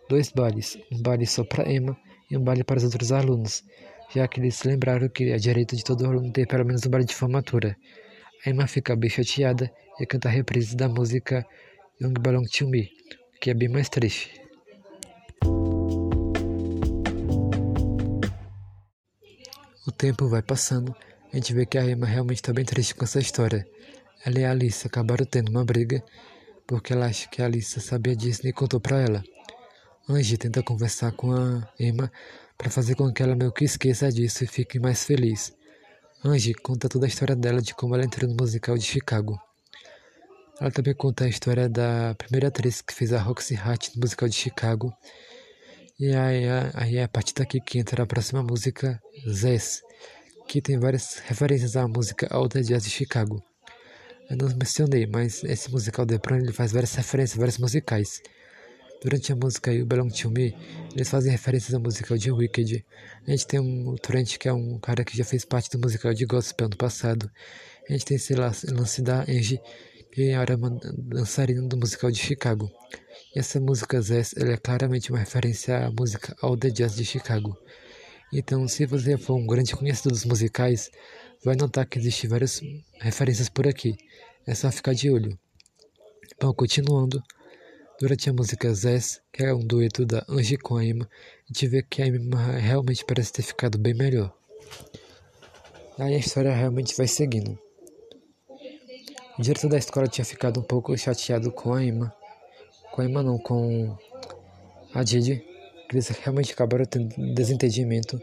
dois 0.08 0.32
bailes, 0.32 0.78
um 0.92 1.02
baile 1.02 1.26
só 1.26 1.44
para 1.44 1.70
Emma 1.70 1.98
e 2.30 2.38
um 2.38 2.44
baile 2.44 2.64
para 2.64 2.78
os 2.78 2.84
outros 2.84 3.12
alunos, 3.12 3.64
já 4.14 4.28
que 4.28 4.40
eles 4.40 4.64
lembraram 4.64 5.10
que 5.10 5.32
é 5.32 5.38
direito 5.38 5.76
de 5.76 5.84
todo 5.84 6.06
aluno 6.06 6.32
ter 6.32 6.48
pelo 6.48 6.66
menos 6.66 6.86
um 6.86 6.90
baile 6.90 7.06
de 7.06 7.16
formatura. 7.16 7.76
A 8.46 8.50
Emma 8.50 8.68
fica 8.68 8.96
bem 8.96 9.10
chateada 9.10 9.72
e 10.00 10.06
canta 10.06 10.28
a 10.28 10.32
reprise 10.32 10.76
da 10.76 10.88
música 10.88 11.46
Young 12.02 12.14
Belong 12.20 12.46
to 12.46 12.68
Me, 12.68 12.90
que 13.42 13.50
é 13.50 13.54
bem 13.54 13.70
mais 13.70 13.90
triste. 13.90 14.32
O 19.88 19.92
tempo 19.92 20.28
vai 20.28 20.42
passando, 20.42 20.96
a 21.32 21.36
gente 21.36 21.54
vê 21.54 21.66
que 21.66 21.78
a 21.78 21.86
Emma 21.90 22.06
realmente 22.06 22.38
está 22.38 22.54
bem 22.54 22.66
triste 22.66 22.94
com 22.94 23.06
essa 23.06 23.20
história. 23.20 23.66
Ela 24.26 24.40
e 24.40 24.46
a 24.46 24.52
Alice 24.52 24.86
acabaram 24.86 25.26
tendo 25.26 25.50
uma 25.50 25.64
briga 25.64 26.04
porque 26.68 26.92
ela 26.92 27.06
acha 27.06 27.30
que 27.30 27.42
a 27.42 27.46
Alice 27.46 27.80
sabia 27.80 28.16
disso 28.16 28.46
e 28.46 28.52
contou 28.52 28.80
para 28.80 29.02
ela. 29.02 29.24
Angie 30.10 30.38
tenta 30.38 30.64
conversar 30.64 31.12
com 31.12 31.34
a 31.34 31.68
Emma 31.78 32.10
para 32.58 32.70
fazer 32.70 32.96
com 32.96 33.12
que 33.12 33.22
ela 33.22 33.36
meio 33.36 33.52
que 33.52 33.66
esqueça 33.66 34.10
disso 34.10 34.42
e 34.46 34.48
fique 34.48 34.80
mais 34.80 35.04
feliz. 35.04 35.54
Angie 36.24 36.54
conta 36.54 36.88
toda 36.88 37.06
a 37.06 37.10
história 37.10 37.36
dela 37.36 37.62
de 37.62 37.76
como 37.76 37.94
ela 37.94 38.06
entrou 38.06 38.30
no 38.30 38.36
musical 38.40 38.78
de 38.78 38.86
Chicago. 38.86 39.38
Ela 40.62 40.72
também 40.72 40.96
conta 40.96 41.26
a 41.26 41.28
história 41.28 41.68
da 41.68 42.16
primeira 42.16 42.48
atriz 42.48 42.82
que 42.82 42.94
fez 42.94 43.12
a 43.12 43.22
Roxy 43.22 43.56
Hart 43.56 43.90
no 43.96 44.02
musical 44.02 44.30
de 44.30 44.36
Chicago. 44.36 44.94
E 46.00 46.16
aí, 46.16 46.46
aí 46.74 46.98
é 46.98 47.04
a 47.04 47.10
partir 47.10 47.34
daqui 47.34 47.60
que 47.60 47.78
entra 47.78 48.04
a 48.04 48.08
próxima 48.08 48.42
música, 48.42 49.02
Zess, 49.30 49.82
que 50.48 50.62
tem 50.62 50.80
várias 50.80 51.20
referências 51.26 51.76
à 51.76 51.86
música 51.86 52.28
All 52.32 52.48
the 52.48 52.62
Jazz 52.62 52.86
de 52.86 52.90
Chicago. 52.90 53.44
Eu 54.30 54.38
não 54.38 54.48
mencionei, 54.56 55.06
mas 55.06 55.44
esse 55.44 55.70
musical 55.70 56.06
The 56.06 56.18
Prom 56.18 56.38
ele 56.38 56.54
faz 56.54 56.72
várias 56.72 56.96
referências 56.96 57.38
vários 57.38 57.58
musicais. 57.58 58.22
Durante 59.02 59.32
a 59.32 59.36
música 59.36 59.72
You 59.72 59.86
Belong 59.86 60.10
To 60.10 60.32
Me, 60.32 60.56
eles 60.96 61.08
fazem 61.08 61.32
referências 61.32 61.74
ao 61.74 61.80
musical 61.80 62.18
de 62.18 62.32
Wicked. 62.32 62.84
A 63.28 63.32
gente 63.32 63.46
tem 63.46 63.60
um, 63.60 63.96
Trent, 63.96 64.38
que 64.38 64.48
é 64.48 64.54
um 64.54 64.80
cara 64.80 65.04
que 65.06 65.16
já 65.16 65.24
fez 65.24 65.46
parte 65.46 65.70
do 65.70 65.80
musical 65.80 66.14
de 66.14 66.26
Gospel 66.26 66.66
ano 66.66 66.76
passado. 66.76 67.30
A 67.88 67.94
gente 67.94 68.06
tem 68.06 68.18
esse 68.18 68.34
lance 68.34 69.02
da 69.04 69.22
Angie, 69.22 69.62
que 70.12 70.30
era 70.30 70.58
uma 70.58 70.72
dançarina 70.98 71.62
do 71.68 71.78
musical 71.78 72.10
de 72.10 72.20
Chicago. 72.20 72.72
E 73.36 73.40
essa 73.40 73.60
música 73.60 73.98
ela 74.36 74.54
é 74.54 74.58
claramente 74.58 75.12
uma 75.12 75.20
referência 75.20 75.86
à 75.86 75.92
música 75.92 76.36
All 76.42 76.58
The 76.58 76.72
Jazz 76.72 76.96
de 76.96 77.06
Chicago. 77.06 77.56
Então, 78.34 78.68
se 78.68 78.86
você 78.86 79.16
for 79.16 79.36
um 79.36 79.46
grande 79.46 79.76
conhecedor 79.76 80.12
dos 80.12 80.26
musicais, 80.26 80.90
vai 81.46 81.56
notar 81.56 81.86
que 81.86 82.00
existem 82.00 82.30
várias 82.30 82.62
referências 83.00 83.48
por 83.48 83.68
aqui. 83.68 83.96
É 84.46 84.56
só 84.56 84.72
ficar 84.72 84.94
de 84.94 85.12
olho. 85.12 85.38
Bom, 86.42 86.52
continuando. 86.54 87.22
Durante 88.00 88.30
a 88.30 88.34
música 88.34 88.74
Zess, 88.74 89.22
que 89.34 89.44
é 89.44 89.54
um 89.54 89.66
dueto 89.66 90.06
da 90.06 90.24
Angie 90.30 90.58
com 90.58 90.78
a 90.78 90.86
Emma, 90.86 91.10
a 91.44 91.48
gente 91.48 91.68
vê 91.68 91.82
que 91.82 92.02
a 92.02 92.08
Emma 92.08 92.58
realmente 92.58 93.04
parece 93.06 93.34
ter 93.34 93.42
ficado 93.42 93.78
bem 93.78 93.94
melhor. 93.94 94.34
Aí 95.98 96.14
a 96.14 96.20
história 96.20 96.54
realmente 96.54 96.96
vai 96.96 97.08
seguindo. 97.08 97.58
O 99.38 99.42
diretor 99.42 99.70
da 99.70 99.78
escola 99.78 100.08
tinha 100.08 100.26
ficado 100.26 100.60
um 100.60 100.64
pouco 100.64 100.96
chateado 100.98 101.52
com 101.52 101.74
a 101.74 101.84
Emma. 101.84 102.14
Com 102.92 103.02
a 103.02 103.06
Emma 103.06 103.24
não, 103.24 103.38
com 103.38 103.98
a 104.94 105.04
Didi. 105.04 105.44
Eles 105.92 106.10
realmente 106.10 106.54
acabaram 106.54 106.86
tendo 106.86 107.16
desentendimento 107.34 108.22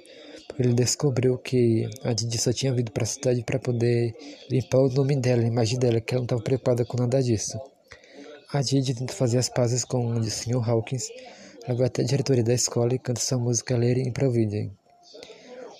ele 0.59 0.73
descobriu 0.73 1.37
que 1.39 1.89
a 2.05 2.13
Didi 2.13 2.39
só 2.39 2.53
tinha 2.53 2.73
vindo 2.73 2.93
para 2.93 3.03
a 3.03 3.07
cidade 3.07 3.43
para 3.43 3.59
poder 3.59 4.15
limpar 4.49 4.79
o 4.79 4.89
nome 4.89 5.17
dela, 5.17 5.43
a 5.43 5.47
imagem 5.47 5.79
dela, 5.79 6.01
que 6.01 6.15
ela 6.15 6.21
não 6.21 6.27
estava 6.27 6.43
preocupada 6.43 6.85
com 6.85 6.97
nada 6.97 7.21
disso. 7.21 7.59
A 8.55 8.63
Didi 8.63 8.95
tenta 8.95 9.13
fazer 9.13 9.39
as 9.39 9.49
pazes 9.49 9.85
com 9.85 10.07
o 10.13 10.23
Sr. 10.23 10.71
Hawkins, 10.71 11.09
ela 11.67 11.77
vai 11.77 11.89
até 11.89 12.03
a 12.03 12.05
diretoria 12.05 12.45
da 12.45 12.55
escola 12.55 12.95
e 12.95 13.01
canta 13.01 13.21
sua 13.21 13.37
música 13.37 13.77
Lady 13.77 14.03
Improviden, 14.03 14.71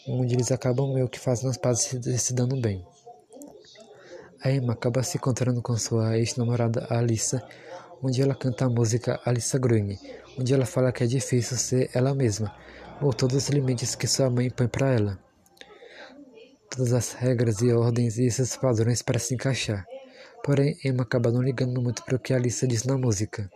onde 0.09 0.35
eles 0.35 0.51
acabam 0.51 0.93
meio 0.93 1.09
que 1.09 1.21
fazendo 1.21 1.51
as 1.51 1.57
pazes 1.57 2.05
e 2.05 2.19
se 2.19 2.35
dando 2.35 2.61
bem. 2.61 2.85
A 4.43 4.51
Emma 4.51 4.73
acaba 4.73 5.05
se 5.05 5.19
encontrando 5.19 5.63
com 5.63 5.77
sua 5.77 6.19
ex-namorada 6.19 6.85
Alissa, 6.91 7.47
onde 8.03 8.21
ela 8.21 8.35
canta 8.35 8.65
a 8.65 8.69
música 8.69 9.21
Alissa 9.25 9.57
Green, 9.57 9.97
onde 10.37 10.53
ela 10.53 10.67
fala 10.67 10.91
que 10.91 11.05
é 11.05 11.07
difícil 11.07 11.57
ser 11.57 11.91
ela 11.95 12.13
mesma, 12.13 12.53
ou 13.01 13.13
todos 13.13 13.37
os 13.37 13.49
limites 13.51 13.95
que 13.95 14.09
sua 14.09 14.29
mãe 14.29 14.51
põe 14.51 14.67
para 14.67 14.93
ela. 14.93 15.19
Todas 16.69 16.93
as 16.93 17.13
regras 17.13 17.61
e 17.61 17.73
ordens 17.73 18.19
e 18.19 18.27
esses 18.27 18.57
padrões 18.57 19.01
para 19.01 19.21
se 19.21 19.33
encaixar. 19.33 19.87
Porém, 20.45 20.77
Emma 20.85 21.05
acaba 21.05 21.33
não 21.33 21.41
ligando 21.41 21.81
muito 21.81 22.05
para 22.05 22.17
o 22.17 22.19
que 22.19 22.35
Alissa 22.35 22.67
diz 22.67 22.85
na 22.85 22.99
música. 22.99 23.51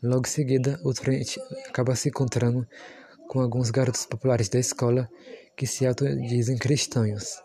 Logo 0.00 0.24
em 0.24 0.30
seguida, 0.30 0.80
o 0.84 0.94
Trent 0.94 1.36
acaba 1.66 1.96
se 1.96 2.10
encontrando 2.10 2.64
com 3.26 3.40
alguns 3.40 3.72
garotos 3.72 4.06
populares 4.06 4.48
da 4.48 4.60
escola 4.60 5.10
que 5.56 5.66
se 5.66 5.84
autodizem 5.84 6.56
cristãos. 6.56 7.42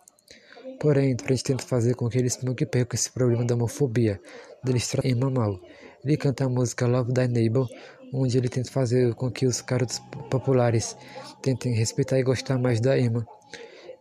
Porém, 0.79 1.15
Trent 1.15 1.41
tenta 1.41 1.63
fazer 1.63 1.95
com 1.95 2.07
que 2.07 2.19
eles 2.19 2.37
que 2.55 2.65
percam 2.67 2.95
esse 2.95 3.11
problema 3.11 3.43
da 3.43 3.55
homofobia, 3.55 4.21
deles 4.63 4.87
tratarem 4.87 5.17
Emma 5.17 5.31
mal. 5.31 5.59
Ele 6.05 6.15
canta 6.15 6.45
a 6.45 6.49
música 6.49 6.85
Love 6.85 7.11
Thy 7.11 7.27
Neighbor, 7.27 7.67
onde 8.13 8.37
ele 8.37 8.47
tenta 8.47 8.69
fazer 8.69 9.15
com 9.15 9.31
que 9.31 9.47
os 9.47 9.59
garotos 9.61 9.99
populares 10.29 10.95
tentem 11.41 11.73
respeitar 11.73 12.19
e 12.19 12.23
gostar 12.23 12.59
mais 12.59 12.79
da 12.79 12.97
Emma, 12.97 13.25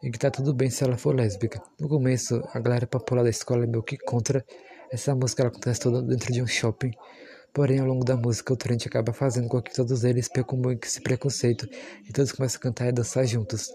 e 0.02 0.10
que 0.10 0.18
tá 0.18 0.30
tudo 0.30 0.54
bem 0.54 0.70
se 0.70 0.84
ela 0.84 0.96
for 0.96 1.14
lésbica. 1.14 1.60
No 1.78 1.88
começo, 1.88 2.42
a 2.52 2.60
galera 2.60 2.86
popular 2.86 3.22
da 3.22 3.30
escola 3.30 3.64
é 3.64 3.66
meio 3.66 3.82
que 3.82 3.96
contra 3.96 4.44
essa 4.90 5.14
música, 5.14 5.42
ela 5.42 5.50
acontece 5.50 5.80
toda 5.80 6.02
dentro 6.02 6.32
de 6.32 6.42
um 6.42 6.46
shopping. 6.46 6.92
Porém, 7.52 7.80
ao 7.80 7.86
longo 7.86 8.04
da 8.04 8.16
música, 8.16 8.52
o 8.52 8.56
Trent 8.56 8.86
acaba 8.86 9.12
fazendo 9.12 9.48
com 9.48 9.60
que 9.60 9.74
todos 9.74 10.04
eles 10.04 10.28
percam 10.28 10.60
esse 10.82 11.00
preconceito 11.00 11.68
e 12.08 12.12
todos 12.12 12.32
começam 12.32 12.58
a 12.58 12.62
cantar 12.62 12.88
e 12.88 12.92
dançar 12.92 13.26
juntos. 13.26 13.72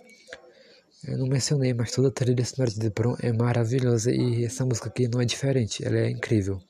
Eu 1.06 1.18
não 1.18 1.28
mencionei, 1.28 1.74
mas 1.74 1.92
toda 1.92 2.08
a 2.08 2.12
trilha 2.12 2.46
sonora 2.46 2.72
de 2.72 2.90
Prom 2.90 3.16
é 3.22 3.34
maravilhosa 3.34 4.10
e 4.10 4.46
essa 4.46 4.66
música 4.66 4.88
aqui 4.88 5.08
não 5.08 5.20
é 5.20 5.26
diferente, 5.26 5.86
ela 5.86 5.98
é 5.98 6.10
incrível. 6.10 6.62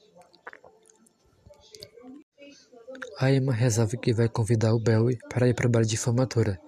A 3.20 3.32
Emma 3.32 3.54
resolve 3.54 3.98
que 3.98 4.12
vai 4.12 4.28
convidar 4.28 4.74
o 4.74 4.80
Barry 4.80 5.20
para 5.30 5.48
ir 5.48 5.54
para 5.54 5.68
o 5.68 5.70
baile 5.70 5.88
de 5.88 5.98
formatura. 5.98 6.60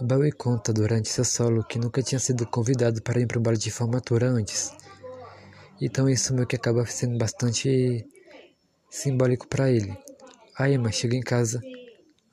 Barry 0.00 0.30
conta 0.30 0.72
durante 0.72 1.08
seu 1.08 1.24
solo 1.24 1.64
que 1.64 1.76
nunca 1.76 2.00
tinha 2.02 2.20
sido 2.20 2.46
convidado 2.46 3.02
para 3.02 3.20
ir 3.20 3.26
para 3.26 3.38
o 3.38 3.40
baile 3.40 3.58
de 3.58 3.68
formatura 3.68 4.28
antes. 4.30 4.72
Então 5.80 6.08
isso 6.08 6.32
meio 6.32 6.46
que 6.46 6.54
acaba 6.54 6.86
sendo 6.86 7.18
bastante 7.18 8.06
simbólico 8.88 9.48
para 9.48 9.68
ele. 9.70 9.92
A 10.56 10.70
Emma 10.70 10.92
chega 10.92 11.16
em 11.16 11.20
casa, 11.20 11.60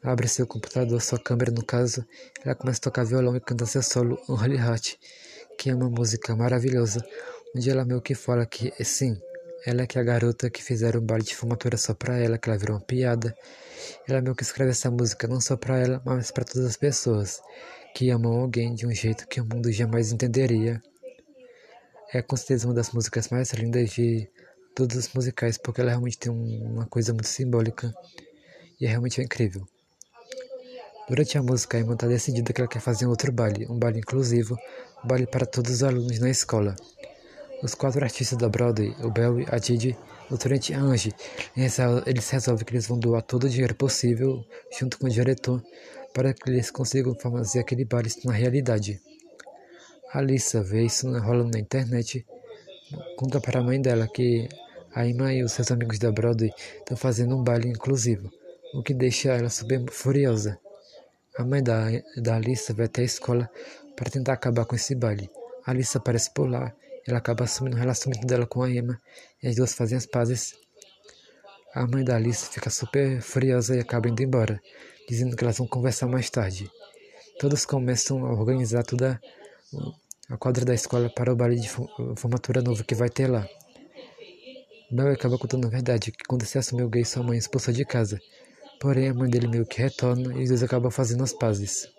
abre 0.03 0.27
seu 0.27 0.45
computador, 0.45 1.01
sua 1.01 1.17
câmera 1.17 1.51
no 1.51 1.65
caso, 1.65 2.05
ela 2.43 2.53
começa 2.53 2.77
a 2.77 2.83
tocar 2.83 3.03
violão 3.03 3.35
e 3.35 3.41
canta 3.41 3.65
seu 3.65 3.81
solo 3.81 4.19
Holy 4.29 4.57
Heart, 4.57 4.97
que 5.57 5.71
é 5.71 5.75
uma 5.75 5.89
música 5.89 6.35
maravilhosa, 6.35 7.03
onde 7.55 7.67
ela 7.67 7.83
meio 7.83 8.01
que 8.01 8.13
fala 8.13 8.45
que 8.45 8.71
sim, 8.83 9.19
ela 9.65 9.83
é 9.83 9.87
que 9.87 9.97
é 9.97 10.01
a 10.01 10.03
garota 10.03 10.49
que 10.49 10.63
fizeram 10.63 11.01
um 11.01 11.05
baile 11.05 11.23
de 11.23 11.35
formatura 11.35 11.77
só 11.77 11.93
pra 11.93 12.17
ela, 12.17 12.37
que 12.37 12.49
ela 12.49 12.57
virou 12.57 12.77
uma 12.77 12.83
piada. 12.83 13.35
Ela 14.07 14.21
meio 14.21 14.35
que 14.35 14.43
escreve 14.43 14.71
essa 14.71 14.89
música 14.89 15.27
não 15.27 15.39
só 15.39 15.55
pra 15.55 15.77
ela, 15.77 16.01
mas 16.05 16.31
para 16.31 16.43
todas 16.43 16.65
as 16.65 16.77
pessoas 16.77 17.41
que 17.93 18.09
amam 18.09 18.33
alguém 18.33 18.73
de 18.73 18.85
um 18.85 18.91
jeito 18.91 19.27
que 19.27 19.39
o 19.39 19.45
mundo 19.45 19.71
jamais 19.71 20.11
entenderia. 20.11 20.81
É 22.13 22.21
com 22.21 22.35
certeza 22.35 22.67
uma 22.67 22.73
das 22.73 22.91
músicas 22.91 23.29
mais 23.29 23.51
lindas 23.53 23.91
de 23.91 24.29
todos 24.75 24.97
os 24.97 25.13
musicais, 25.13 25.57
porque 25.57 25.81
ela 25.81 25.91
realmente 25.91 26.17
tem 26.17 26.31
uma 26.31 26.85
coisa 26.85 27.13
muito 27.13 27.27
simbólica 27.27 27.93
e 28.79 28.85
é 28.85 28.89
realmente 28.89 29.21
incrível. 29.21 29.65
Durante 31.07 31.37
a 31.37 31.43
música, 31.43 31.77
a 31.77 31.79
irmã 31.79 31.93
está 31.93 32.07
decidida 32.07 32.51
que 32.51 32.59
ela 32.59 32.67
quer 32.67 32.81
fazer 32.81 33.05
um 33.05 33.09
outro 33.09 33.31
baile, 33.31 33.67
um 33.69 33.77
baile 33.77 33.99
inclusivo, 33.99 34.57
um 35.03 35.07
baile 35.07 35.27
para 35.27 35.45
todos 35.45 35.71
os 35.71 35.83
alunos 35.83 36.19
na 36.19 36.29
escola. 36.29 36.75
Os 37.63 37.73
quatro 37.73 38.03
artistas 38.03 38.37
da 38.37 38.49
Broadway, 38.49 38.93
o 39.01 39.09
Barry, 39.09 39.45
a 39.49 39.57
Didi, 39.57 39.97
o 40.29 40.37
Trent 40.37 40.69
e 40.69 40.73
a 40.73 40.79
Angie, 40.79 41.13
eles 41.55 42.29
resolvem 42.29 42.65
que 42.65 42.73
eles 42.73 42.87
vão 42.87 42.99
doar 42.99 43.21
todo 43.21 43.45
o 43.45 43.49
dinheiro 43.49 43.73
possível, 43.75 44.43
junto 44.77 44.99
com 44.99 45.07
o 45.07 45.09
diretor, 45.09 45.63
para 46.13 46.33
que 46.33 46.49
eles 46.49 46.69
consigam 46.69 47.15
fazer 47.15 47.59
aquele 47.59 47.85
baile 47.85 48.11
na 48.25 48.33
realidade. 48.33 49.01
A 50.11 50.19
Alissa 50.19 50.61
vê 50.61 50.83
isso 50.83 51.07
rolando 51.19 51.51
na 51.51 51.59
internet, 51.59 52.25
conta 53.15 53.39
para 53.39 53.59
a 53.59 53.63
mãe 53.63 53.81
dela 53.81 54.07
que 54.07 54.47
a 54.93 55.05
Emma 55.05 55.33
e 55.33 55.43
os 55.43 55.53
seus 55.53 55.71
amigos 55.71 55.97
da 55.97 56.11
Broadway 56.11 56.53
estão 56.79 56.95
fazendo 56.95 57.35
um 57.35 57.43
baile 57.43 57.69
inclusivo, 57.69 58.31
o 58.73 58.83
que 58.83 58.93
deixa 58.93 59.29
ela 59.33 59.49
super 59.49 59.83
furiosa. 59.91 60.59
A 61.37 61.43
mãe 61.43 61.63
da, 61.63 61.85
da 62.17 62.35
Alissa 62.35 62.73
vai 62.73 62.85
até 62.85 63.01
a 63.01 63.05
escola 63.05 63.49
para 63.95 64.09
tentar 64.09 64.33
acabar 64.33 64.65
com 64.65 64.75
esse 64.75 64.93
baile. 64.93 65.29
A 65.65 65.71
Alissa 65.71 65.97
aparece 65.97 66.31
por 66.31 66.49
lá 66.49 66.73
ela 67.07 67.19
acaba 67.19 67.43
assumindo 67.43 67.75
o 67.75 67.79
relacionamento 67.79 68.25
dela 68.25 68.47
com 68.47 68.63
a 68.63 68.69
Emma 68.69 68.99
e 69.41 69.47
as 69.47 69.55
duas 69.55 69.73
fazem 69.73 69.97
as 69.97 70.05
pazes. 70.05 70.55
A 71.73 71.85
mãe 71.85 72.03
da 72.03 72.15
Alice 72.15 72.49
fica 72.49 72.69
super 72.69 73.21
furiosa 73.21 73.75
e 73.75 73.79
acaba 73.79 74.09
indo 74.09 74.23
embora, 74.23 74.61
dizendo 75.07 75.35
que 75.35 75.43
elas 75.43 75.57
vão 75.57 75.67
conversar 75.67 76.07
mais 76.07 76.29
tarde. 76.29 76.71
Todos 77.39 77.65
começam 77.65 78.25
a 78.25 78.33
organizar 78.33 78.83
toda 78.83 79.21
a 80.29 80.37
quadra 80.37 80.65
da 80.65 80.73
escola 80.73 81.09
para 81.13 81.31
o 81.31 81.35
baile 81.35 81.59
de 81.59 81.69
formatura 82.15 82.61
novo 82.61 82.83
que 82.83 82.95
vai 82.95 83.09
ter 83.09 83.27
lá. 83.27 83.47
Mel 84.89 85.11
acaba 85.11 85.37
contando 85.37 85.67
a 85.67 85.69
verdade, 85.69 86.11
que 86.11 86.23
quando 86.25 86.45
se 86.45 86.57
assumiu 86.57 86.89
gay, 86.89 87.03
sua 87.03 87.23
mãe 87.23 87.37
expulsou 87.37 87.73
de 87.73 87.83
casa. 87.83 88.19
Porém, 88.79 89.09
a 89.09 89.13
mãe 89.13 89.29
dele 89.29 89.47
meio 89.47 89.65
que 89.65 89.81
retorna 89.81 90.33
e 90.33 90.43
os 90.43 90.49
dois 90.49 90.63
acabam 90.63 90.91
fazendo 90.91 91.23
as 91.23 91.33
pazes. 91.33 91.89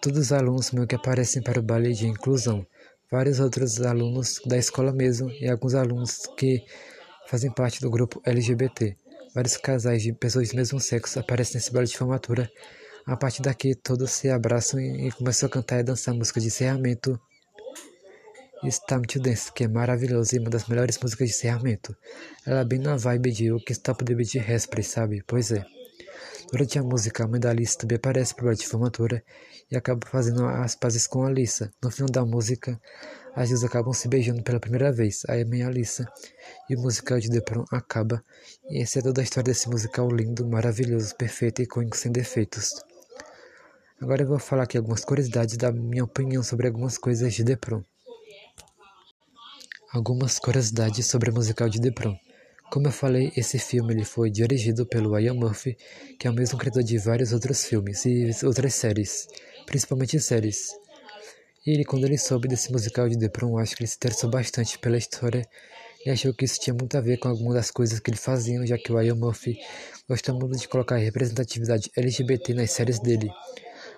Todos 0.00 0.18
os 0.18 0.32
alunos 0.32 0.70
meio 0.70 0.86
que 0.86 0.94
aparecem 0.94 1.42
para 1.42 1.58
o 1.58 1.62
baile 1.62 1.92
de 1.92 2.06
inclusão, 2.06 2.66
vários 3.10 3.40
outros 3.40 3.80
alunos 3.80 4.40
da 4.46 4.56
escola 4.56 4.92
mesmo 4.92 5.30
e 5.30 5.48
alguns 5.48 5.74
alunos 5.74 6.26
que 6.36 6.64
fazem 7.26 7.50
parte 7.50 7.80
do 7.80 7.90
grupo 7.90 8.20
LGBT. 8.24 8.96
Vários 9.34 9.56
casais 9.56 10.02
de 10.02 10.12
pessoas 10.12 10.50
do 10.50 10.56
mesmo 10.56 10.80
sexo 10.80 11.18
aparecem 11.18 11.54
nesse 11.54 11.72
baile 11.72 11.88
de 11.88 11.96
formatura. 11.96 12.50
A 13.06 13.16
partir 13.16 13.42
daqui, 13.42 13.74
todos 13.74 14.10
se 14.10 14.28
abraçam 14.28 14.80
e, 14.80 15.10
começam 15.12 15.46
a 15.46 15.50
cantar 15.50 15.80
e 15.80 15.82
dançar 15.82 16.14
música 16.14 16.40
de 16.40 16.46
encerramento 16.48 17.18
Time 18.88 19.06
to 19.06 19.20
Dance, 19.20 19.52
que 19.52 19.64
é 19.64 19.68
maravilhoso 19.68 20.34
e 20.34 20.38
uma 20.38 20.50
das 20.50 20.66
melhores 20.66 20.98
músicas 20.98 21.28
de 21.28 21.34
encerramento. 21.34 21.96
Ela 22.44 22.60
é 22.60 22.64
bem 22.64 22.78
na 22.78 22.96
vibe 22.96 23.30
de 23.30 23.52
O 23.52 23.60
que 23.60 23.72
Stop 23.72 24.04
the 24.04 24.14
Beat 24.14 24.34
Raspberry, 24.34 24.82
sabe? 24.82 25.22
Pois 25.26 25.52
é. 25.52 25.77
Durante 26.50 26.78
a 26.78 26.82
música, 26.82 27.24
a 27.24 27.28
mãe 27.28 27.38
da 27.38 27.50
Alice 27.50 27.76
também 27.76 27.96
aparece 27.96 28.34
para 28.34 28.46
o 28.46 28.54
de 28.54 28.66
formatura 28.66 29.22
e 29.70 29.76
acaba 29.76 30.06
fazendo 30.06 30.46
as 30.46 30.74
pazes 30.74 31.06
com 31.06 31.22
a 31.22 31.26
Alissa. 31.26 31.70
No 31.82 31.90
final 31.90 32.10
da 32.10 32.24
música, 32.24 32.80
as 33.36 33.50
duas 33.50 33.64
acabam 33.64 33.92
se 33.92 34.08
beijando 34.08 34.42
pela 34.42 34.58
primeira 34.58 34.90
vez, 34.90 35.22
a 35.28 35.38
Emma 35.38 35.56
e 35.56 35.62
a 35.62 35.68
Alissa, 35.68 36.10
e 36.68 36.74
o 36.74 36.80
musical 36.80 37.20
de 37.20 37.28
The 37.28 37.42
Prom 37.42 37.64
acaba. 37.70 38.24
E 38.70 38.80
essa 38.80 38.98
é 38.98 39.02
toda 39.02 39.20
a 39.20 39.24
história 39.24 39.52
desse 39.52 39.68
musical 39.68 40.08
lindo, 40.10 40.48
maravilhoso, 40.48 41.14
perfeito 41.16 41.60
e 41.60 41.64
icônico 41.64 41.96
sem 41.96 42.10
defeitos. 42.10 42.82
Agora 44.00 44.22
eu 44.22 44.28
vou 44.28 44.38
falar 44.38 44.62
aqui 44.62 44.78
algumas 44.78 45.04
curiosidades 45.04 45.58
da 45.58 45.70
minha 45.70 46.04
opinião 46.04 46.42
sobre 46.42 46.66
algumas 46.66 46.96
coisas 46.96 47.34
de 47.34 47.44
The 47.44 47.56
Prom. 47.56 47.82
Algumas 49.92 50.38
curiosidades 50.38 51.06
sobre 51.06 51.30
o 51.30 51.34
musical 51.34 51.68
de 51.68 51.78
The 51.78 51.90
Prom. 51.90 52.16
Como 52.70 52.86
eu 52.86 52.92
falei, 52.92 53.32
esse 53.36 53.58
filme 53.58 53.94
ele 53.94 54.04
foi 54.04 54.30
dirigido 54.30 54.86
pelo 54.86 55.18
Ian 55.18 55.34
Murphy, 55.34 55.76
que 56.18 56.26
é 56.26 56.30
o 56.30 56.34
mesmo 56.34 56.58
criador 56.58 56.82
de 56.82 56.98
vários 56.98 57.32
outros 57.32 57.64
filmes 57.64 58.04
e 58.04 58.30
outras 58.44 58.74
séries 58.74 59.26
principalmente 59.68 60.18
séries. 60.18 60.70
E 61.66 61.70
ele, 61.70 61.84
quando 61.84 62.06
ele 62.06 62.16
soube 62.16 62.48
desse 62.48 62.72
musical 62.72 63.06
de 63.06 63.18
The 63.18 63.28
Prom, 63.28 63.58
acho 63.58 63.76
que 63.76 63.82
ele 63.82 63.88
se 63.88 63.96
interessou 63.96 64.30
bastante 64.30 64.78
pela 64.78 64.96
história 64.96 65.46
e 66.06 66.10
achou 66.10 66.32
que 66.32 66.46
isso 66.46 66.58
tinha 66.58 66.72
muito 66.72 66.96
a 66.96 67.00
ver 67.02 67.18
com 67.18 67.28
algumas 67.28 67.54
das 67.54 67.70
coisas 67.70 68.00
que 68.00 68.10
ele 68.10 68.16
fazia, 68.16 68.66
já 68.66 68.78
que 68.78 68.90
o 68.90 69.00
Ian 69.00 69.16
Murphy 69.16 69.58
gosta 70.08 70.32
muito 70.32 70.56
de 70.56 70.66
colocar 70.66 70.96
representatividade 70.96 71.90
LGBT 71.94 72.54
nas 72.54 72.70
séries 72.70 72.98
dele. 72.98 73.30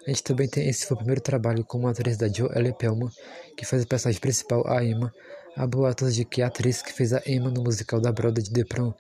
A 0.05 0.11
gente 0.11 0.25
também 0.25 0.49
tem 0.49 0.69
esse 0.69 0.87
foi 0.87 0.97
o 0.97 0.99
primeiro 0.99 1.21
trabalho 1.21 1.65
com 1.65 1.87
a 1.87 1.93
atriz 1.93 2.17
da 2.17 2.27
Joe 2.27 2.51
L. 2.53 2.73
Pelman, 2.73 3.11
que 3.57 3.65
faz 3.65 3.83
a 3.83 3.87
personagem 3.87 4.21
principal, 4.21 4.67
a 4.67 4.83
Emma. 4.83 5.15
Há 5.57 5.67
boatos 5.67 6.15
de 6.15 6.25
que 6.25 6.43
a 6.43 6.47
atriz 6.47 6.81
que 6.81 6.93
fez 6.93 7.13
a 7.13 7.23
Emma 7.27 7.51
no 7.51 7.63
musical 7.63 8.01
da 8.01 8.13
Broadway 8.13 8.43
de 8.43 8.53
The 8.53 8.65
Prom 8.65 8.95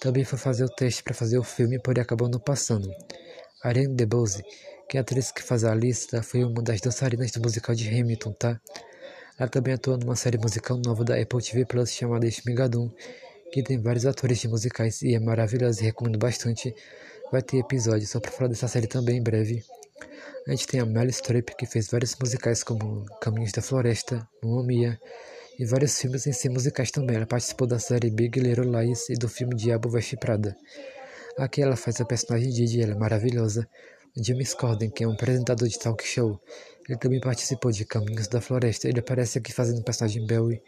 também 0.00 0.24
foi 0.24 0.38
fazer 0.38 0.64
o 0.64 0.68
teste 0.68 1.02
para 1.02 1.14
fazer 1.14 1.38
o 1.38 1.42
filme, 1.42 1.78
porém 1.78 2.02
acabou 2.02 2.28
não 2.28 2.38
passando. 2.38 2.88
Ariane 3.62 3.94
DeBose 3.94 4.42
que 4.88 4.96
a 4.96 5.00
atriz 5.00 5.32
que 5.32 5.42
faz 5.42 5.64
a 5.64 5.74
lista 5.74 6.22
foi 6.22 6.44
uma 6.44 6.62
das 6.62 6.80
dançarinas 6.80 7.32
do 7.32 7.40
musical 7.40 7.74
de 7.74 7.88
Hamilton, 7.88 8.32
tá? 8.32 8.60
Ela 9.38 9.48
também 9.48 9.74
atua 9.74 9.96
numa 9.96 10.14
série 10.14 10.38
musical 10.38 10.78
nova 10.78 11.04
da 11.04 11.20
Apple 11.20 11.42
TV 11.42 11.64
Plus 11.64 11.90
chamada 11.90 12.26
Esmigadum, 12.26 12.88
que 13.52 13.62
tem 13.62 13.80
vários 13.80 14.06
atores 14.06 14.38
de 14.38 14.48
musicais 14.48 15.02
e 15.02 15.14
é 15.14 15.18
maravilhosa 15.18 15.82
e 15.82 15.86
recomendo 15.86 16.18
bastante. 16.18 16.74
Vai 17.32 17.42
ter 17.42 17.58
episódio 17.58 18.06
só 18.06 18.20
pra 18.20 18.30
falar 18.30 18.48
dessa 18.48 18.68
série 18.68 18.86
também 18.86 19.18
em 19.18 19.22
breve. 19.22 19.64
A 20.46 20.50
gente 20.52 20.68
tem 20.68 20.78
a 20.78 20.86
Meryl 20.86 21.12
Streep, 21.12 21.48
que 21.58 21.66
fez 21.66 21.88
vários 21.88 22.14
musicais 22.20 22.62
como 22.62 23.04
Caminhos 23.20 23.50
da 23.50 23.60
Floresta, 23.60 24.26
Momia 24.42 24.98
e 25.58 25.64
vários 25.64 25.98
filmes 26.00 26.26
em 26.26 26.32
si 26.32 26.48
musicais 26.48 26.90
também. 26.90 27.16
Ela 27.16 27.26
participou 27.26 27.66
da 27.66 27.78
série 27.78 28.10
Big 28.10 28.38
Little 28.38 28.70
Lies 28.70 29.08
e 29.10 29.14
do 29.14 29.28
filme 29.28 29.54
Diabo 29.54 29.88
Veste 29.88 30.16
Prada. 30.16 30.56
Aqui 31.38 31.62
ela 31.62 31.76
faz 31.76 32.00
a 32.00 32.04
personagem 32.04 32.50
Didi, 32.50 32.82
ela 32.82 32.92
é 32.92 32.96
maravilhosa. 32.96 33.68
James 34.16 34.54
Corden, 34.54 34.88
que 34.88 35.04
é 35.04 35.08
um 35.08 35.12
apresentador 35.12 35.68
de 35.68 35.78
talk 35.78 36.02
show. 36.06 36.40
Ele 36.88 36.98
também 36.98 37.20
participou 37.20 37.70
de 37.70 37.84
Caminhos 37.84 38.28
da 38.28 38.40
Floresta. 38.40 38.88
Ele 38.88 39.00
aparece 39.00 39.38
aqui 39.38 39.52
fazendo 39.52 39.80
o 39.80 39.84
personagem 39.84 40.26
Barry. 40.26 40.62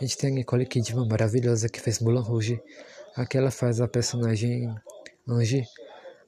A 0.00 0.04
gente 0.04 0.16
tem 0.16 0.30
a 0.30 0.34
Nicole 0.34 0.66
Kidman, 0.66 1.06
maravilhosa, 1.08 1.68
que 1.68 1.80
fez 1.80 2.00
Mulan 2.00 2.22
Rouge. 2.22 2.60
Aqui 3.14 3.36
ela 3.36 3.50
faz 3.50 3.80
a 3.80 3.86
personagem 3.86 4.74
Angie. 5.28 5.64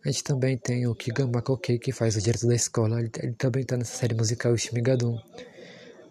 A 0.04 0.10
gente 0.10 0.24
também 0.24 0.56
tem 0.56 0.86
o 0.86 0.94
Keegan 0.94 1.28
McCoy, 1.28 1.78
que 1.78 1.92
faz 1.92 2.16
o 2.16 2.20
diretor 2.20 2.48
da 2.48 2.54
escola. 2.54 3.00
Ele, 3.00 3.10
ele 3.20 3.32
também 3.32 3.62
está 3.62 3.76
nessa 3.76 3.96
série 3.96 4.14
musical 4.14 4.56
Shmigadun. 4.56 5.18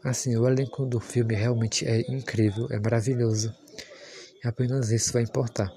Assim, 0.03 0.36
o 0.36 0.48
elenco 0.48 0.86
do 0.86 1.00
filme 1.00 1.36
realmente 1.36 1.88
é 1.88 2.01
incrível, 2.12 2.67
é 2.72 2.79
maravilhoso. 2.79 3.53
E 4.43 4.48
apenas 4.48 4.89
isso 4.89 5.13
vai 5.13 5.22
importar. 5.22 5.72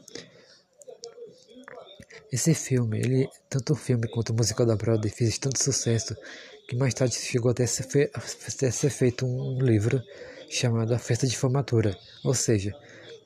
Esse 2.33 2.55
filme, 2.55 2.99
ele, 2.99 3.29
tanto 3.49 3.75
o 3.75 3.77
filme 3.77 4.09
quanto 4.09 4.31
o 4.31 4.35
musical 4.35 4.67
da 4.67 4.75
Broadway 4.75 5.13
fez 5.13 5.39
tanto 5.39 5.63
sucesso 5.63 6.17
que 6.67 6.75
mais 6.75 6.95
tarde 6.95 7.15
chegou 7.15 7.51
até 7.51 7.67
ser, 7.67 7.85
fe 7.85 8.11
até 8.13 8.71
ser 8.71 8.91
feito 8.91 9.27
um 9.27 9.59
livro 9.61 10.03
chamado 10.49 10.95
A 10.95 10.99
Festa 10.99 11.27
de 11.27 11.37
Formatura. 11.37 11.97
Ou 12.25 12.35
seja, 12.35 12.75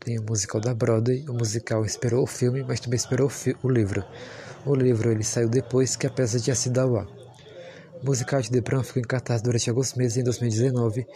tem 0.01 0.19
o 0.19 0.23
musical 0.23 0.61
da 0.61 0.75
Broadway, 0.75 1.25
o 1.29 1.33
musical 1.33 1.85
esperou 1.85 2.25
o 2.25 2.27
filme, 2.27 2.65
mas 2.65 2.81
também 2.81 2.97
esperou 2.97 3.29
o, 3.29 3.67
o 3.67 3.71
livro. 3.71 4.05
O 4.67 4.75
livro 4.75 5.11
ele 5.11 5.25
saiu 5.25 5.49
depois 5.49 5.95
que 5.97 6.07
a 6.07 6.11
peça 6.11 6.39
ao 6.81 6.97
ar. 6.97 7.18
O 8.01 8.07
musical 8.07 8.41
de 8.41 8.61
Brown 8.61 8.83
ficou 8.83 9.03
em 9.03 9.05
cartaz 9.05 9.43
durante 9.43 9.69
alguns 9.69 9.95
meses 9.95 10.19
em 10.19 10.23
2019, 10.23 11.07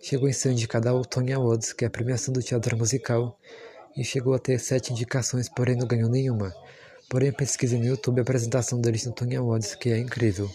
chegou 0.00 0.28
em 0.28 0.32
ser 0.32 0.50
indicado 0.50 0.88
ao 0.88 1.04
Tony 1.04 1.32
Awards, 1.32 1.72
que 1.72 1.84
é 1.84 1.86
a 1.86 1.90
premiação 1.90 2.34
do 2.34 2.42
teatro 2.42 2.76
musical, 2.76 3.38
e 3.96 4.04
chegou 4.04 4.34
a 4.34 4.38
ter 4.38 4.58
sete 4.58 4.92
indicações, 4.92 5.48
porém 5.48 5.76
não 5.76 5.86
ganhou 5.86 6.10
nenhuma. 6.10 6.52
Porém, 7.08 7.32
pesquise 7.32 7.78
no 7.78 7.84
YouTube 7.84 8.18
a 8.18 8.22
apresentação 8.22 8.80
deles 8.80 9.06
no 9.06 9.12
Tony 9.12 9.36
Awards, 9.36 9.76
que 9.76 9.90
é 9.90 9.98
incrível. 9.98 10.50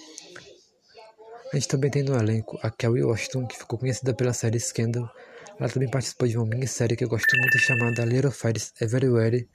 A 1.54 1.56
gente 1.56 1.70
também 1.70 1.90
tem 1.90 2.04
no 2.04 2.18
elenco 2.18 2.60
a 2.62 2.70
Kelly 2.70 3.04
Washington, 3.04 3.46
que 3.46 3.58
ficou 3.58 3.80
conhecida 3.80 4.14
pela 4.14 4.34
série 4.34 4.60
Scandal. 4.60 5.10
Ela 5.58 5.70
também 5.70 5.90
participou 5.90 6.28
de 6.28 6.38
uma 6.38 6.46
minissérie 6.46 6.98
que 6.98 7.06
eu 7.06 7.10
gosto 7.10 7.34
muito 7.38 7.58
chamada 7.60 8.04
Little 8.04 8.32
Fires 8.32 8.74
Everywhere, 8.82 9.48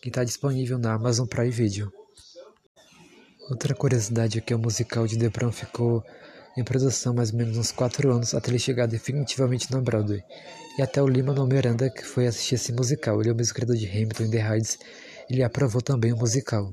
que 0.00 0.08
está 0.08 0.24
disponível 0.24 0.78
na 0.78 0.94
Amazon 0.94 1.26
Prime 1.26 1.50
Video. 1.50 1.99
Outra 3.50 3.74
curiosidade 3.74 4.38
é 4.38 4.40
que 4.40 4.54
o 4.54 4.58
musical 4.58 5.08
de 5.08 5.18
The 5.18 5.28
Brown 5.28 5.50
ficou 5.50 6.04
em 6.56 6.62
produção 6.62 7.12
mais 7.12 7.32
ou 7.32 7.38
menos 7.38 7.58
uns 7.58 7.72
4 7.72 8.12
anos 8.12 8.32
até 8.32 8.48
ele 8.48 8.60
chegar 8.60 8.86
definitivamente 8.86 9.72
na 9.72 9.80
Broadway. 9.80 10.22
E 10.78 10.82
até 10.82 11.02
o 11.02 11.08
Lima 11.08 11.34
Miranda, 11.44 11.90
que 11.90 12.04
foi 12.04 12.28
assistir 12.28 12.54
esse 12.54 12.72
musical, 12.72 13.20
ele 13.20 13.28
é 13.28 13.32
o 13.32 13.36
mesmo 13.36 13.54
criador 13.54 13.76
de 13.76 13.88
Hamilton 13.88 14.22
e 14.22 14.30
The 14.30 14.38
Heights, 14.38 14.78
ele 15.28 15.42
aprovou 15.42 15.82
também 15.82 16.12
o 16.12 16.16
musical. 16.16 16.72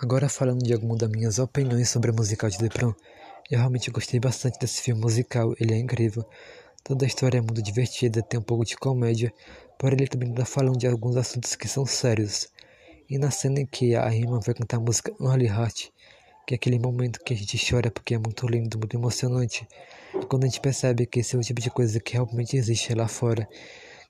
Agora 0.00 0.30
falando 0.30 0.62
de 0.62 0.72
algumas 0.72 0.96
das 0.96 1.10
minhas 1.10 1.38
opiniões 1.38 1.90
sobre 1.90 2.10
o 2.10 2.14
musical 2.14 2.48
de 2.48 2.68
Prom, 2.70 2.94
eu 3.50 3.58
realmente 3.58 3.90
gostei 3.90 4.18
bastante 4.18 4.58
desse 4.58 4.80
filme 4.80 5.02
musical, 5.02 5.54
ele 5.60 5.74
é 5.74 5.78
incrível. 5.78 6.24
Toda 6.82 7.04
a 7.04 7.08
história 7.08 7.36
é 7.36 7.42
muito 7.42 7.60
divertida, 7.60 8.22
tem 8.22 8.40
um 8.40 8.42
pouco 8.42 8.64
de 8.64 8.76
comédia, 8.76 9.30
porém 9.78 9.98
ele 9.98 10.08
também 10.08 10.30
está 10.30 10.46
falando 10.46 10.78
de 10.78 10.86
alguns 10.86 11.16
assuntos 11.16 11.54
que 11.54 11.68
são 11.68 11.84
sérios. 11.84 12.48
E 13.10 13.18
na 13.18 13.30
cena 13.30 13.60
em 13.60 13.66
que 13.66 13.96
a 13.96 14.14
Emma 14.14 14.38
vai 14.38 14.54
cantar 14.54 14.76
a 14.76 14.80
música 14.80 15.12
Early 15.20 15.46
Heart, 15.46 15.88
que 16.46 16.54
é 16.54 16.56
aquele 16.56 16.78
momento 16.78 17.18
que 17.24 17.34
a 17.34 17.36
gente 17.36 17.58
chora 17.58 17.90
porque 17.90 18.14
é 18.14 18.18
muito 18.18 18.46
lindo, 18.46 18.78
muito 18.78 18.96
emocionante. 18.96 19.66
Quando 20.28 20.44
a 20.44 20.46
gente 20.46 20.60
percebe 20.60 21.06
que 21.06 21.18
esse 21.18 21.34
é 21.34 21.38
o 21.38 21.42
tipo 21.42 21.60
de 21.60 21.70
coisa 21.70 21.98
que 21.98 22.12
realmente 22.12 22.56
existe 22.56 22.94
lá 22.94 23.08
fora, 23.08 23.48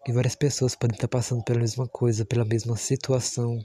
que 0.04 0.12
várias 0.12 0.34
pessoas 0.34 0.76
podem 0.76 0.94
estar 0.94 1.08
passando 1.08 1.42
pela 1.42 1.60
mesma 1.60 1.88
coisa, 1.88 2.26
pela 2.26 2.44
mesma 2.44 2.76
situação, 2.76 3.58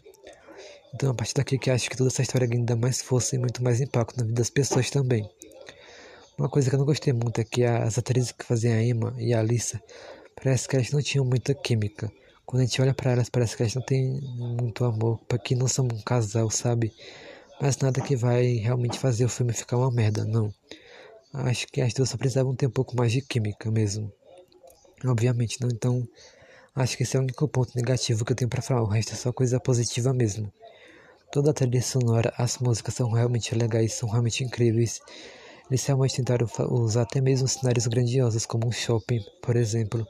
então, 0.96 1.12
a 1.12 1.14
partir 1.14 1.34
daqui 1.34 1.58
que 1.58 1.70
acho 1.70 1.90
que 1.90 1.98
toda 1.98 2.10
essa 2.10 2.22
história 2.22 2.48
ainda 2.50 2.74
mais 2.74 3.02
força 3.02 3.36
e 3.36 3.38
muito 3.38 3.62
mais 3.62 3.82
impacto 3.82 4.18
na 4.18 4.24
vida 4.24 4.38
das 4.38 4.50
pessoas 4.50 4.90
também. 4.90 5.30
Uma 6.38 6.48
coisa 6.48 6.70
que 6.70 6.76
eu 6.76 6.80
não 6.80 6.86
gostei 6.86 7.12
muito 7.12 7.42
é 7.42 7.44
que 7.44 7.66
as 7.66 7.98
atrizes 7.98 8.32
que 8.32 8.46
faziam 8.46 8.74
a 8.74 8.82
Emma 8.82 9.14
e 9.18 9.34
a 9.34 9.40
Alissa, 9.40 9.82
parece 10.34 10.70
que 10.70 10.78
elas 10.78 10.92
não 10.92 11.02
tinham 11.02 11.26
muita 11.26 11.54
química. 11.54 12.10
Quando 12.46 12.62
a 12.62 12.66
gente 12.66 12.82
olha 12.82 12.94
para 12.94 13.12
elas, 13.12 13.30
parece 13.30 13.56
que 13.56 13.64
elas 13.64 13.76
não 13.76 13.82
têm 13.82 14.22
muito 14.22 14.86
amor, 14.86 15.20
porque 15.28 15.56
não 15.56 15.68
são 15.68 15.86
um 15.86 16.02
casal, 16.02 16.50
sabe? 16.50 16.94
Mas 17.60 17.78
nada 17.78 18.02
que 18.02 18.16
vai 18.16 18.56
realmente 18.56 19.00
fazer 19.00 19.26
o 19.26 19.30
filme 19.30 19.54
ficar 19.54 19.78
uma 19.78 19.92
merda, 19.92 20.26
não. 20.26 20.54
Acho 21.34 21.68
que 21.68 21.82
as 21.82 21.94
duas 21.94 22.10
só 22.10 22.18
precisavam 22.18 22.56
ter 22.56 22.68
um 22.68 22.72
pouco 22.72 22.96
mais 22.96 23.12
de 23.12 23.22
química 23.22 23.70
mesmo. 23.72 24.12
Obviamente 25.06 25.60
não, 25.60 25.70
então 25.70 26.08
acho 26.76 26.96
que 26.96 27.04
esse 27.04 27.18
é 27.18 27.20
o 27.20 27.24
único 27.24 27.48
ponto 27.48 27.72
negativo 27.76 28.24
que 28.24 28.32
eu 28.32 28.36
tenho 28.36 28.50
para 28.50 28.62
falar, 28.62 28.84
o 28.84 28.88
resto 28.88 29.14
é 29.14 29.16
só 29.16 29.32
coisa 29.34 29.60
positiva 29.60 30.14
mesmo. 30.14 30.52
Toda 31.32 31.52
a 31.52 31.54
trilha 31.54 31.82
sonora, 31.82 32.34
as 32.38 32.58
músicas 32.60 32.94
são 32.94 33.12
realmente 33.12 33.54
legais, 33.54 33.94
são 33.94 34.08
realmente 34.08 34.44
incríveis. 34.44 35.02
Eles 35.70 35.86
realmente 35.86 36.16
tentaram 36.16 36.48
usar 36.70 37.02
até 37.02 37.20
mesmo 37.20 37.48
cenários 37.48 37.88
grandiosos, 37.88 38.46
como 38.46 38.68
um 38.68 38.72
shopping, 38.72 39.20
por 39.42 39.56
exemplo, 39.56 40.08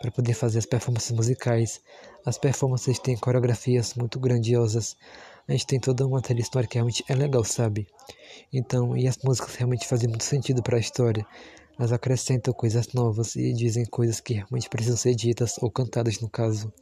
para 0.00 0.10
poder 0.10 0.34
fazer 0.34 0.58
as 0.58 0.66
performances 0.66 1.10
musicais. 1.12 1.80
As 2.24 2.38
performances 2.38 2.98
têm 2.98 3.16
coreografias 3.16 3.94
muito 3.94 4.18
grandiosas. 4.18 4.96
A 5.46 5.52
gente 5.52 5.66
tem 5.66 5.80
toda 5.80 6.06
uma 6.06 6.20
trilha 6.20 6.44
sonora 6.44 6.66
que 6.66 6.74
realmente 6.74 7.04
é 7.08 7.14
legal, 7.14 7.42
sabe? 7.44 7.88
Então, 8.52 8.96
e 8.96 9.08
as 9.08 9.18
músicas 9.18 9.54
realmente 9.54 9.86
fazem 9.86 10.08
muito 10.08 10.24
sentido 10.24 10.62
para 10.62 10.76
a 10.76 10.80
história. 10.80 11.26
Elas 11.78 11.92
acrescentam 11.92 12.52
coisas 12.52 12.92
novas 12.92 13.36
e 13.36 13.52
dizem 13.52 13.84
coisas 13.84 14.20
que 14.20 14.34
realmente 14.34 14.68
precisam 14.68 14.96
ser 14.96 15.14
ditas 15.14 15.56
ou 15.58 15.70
cantadas 15.70 16.20
no 16.20 16.28
caso. 16.28 16.72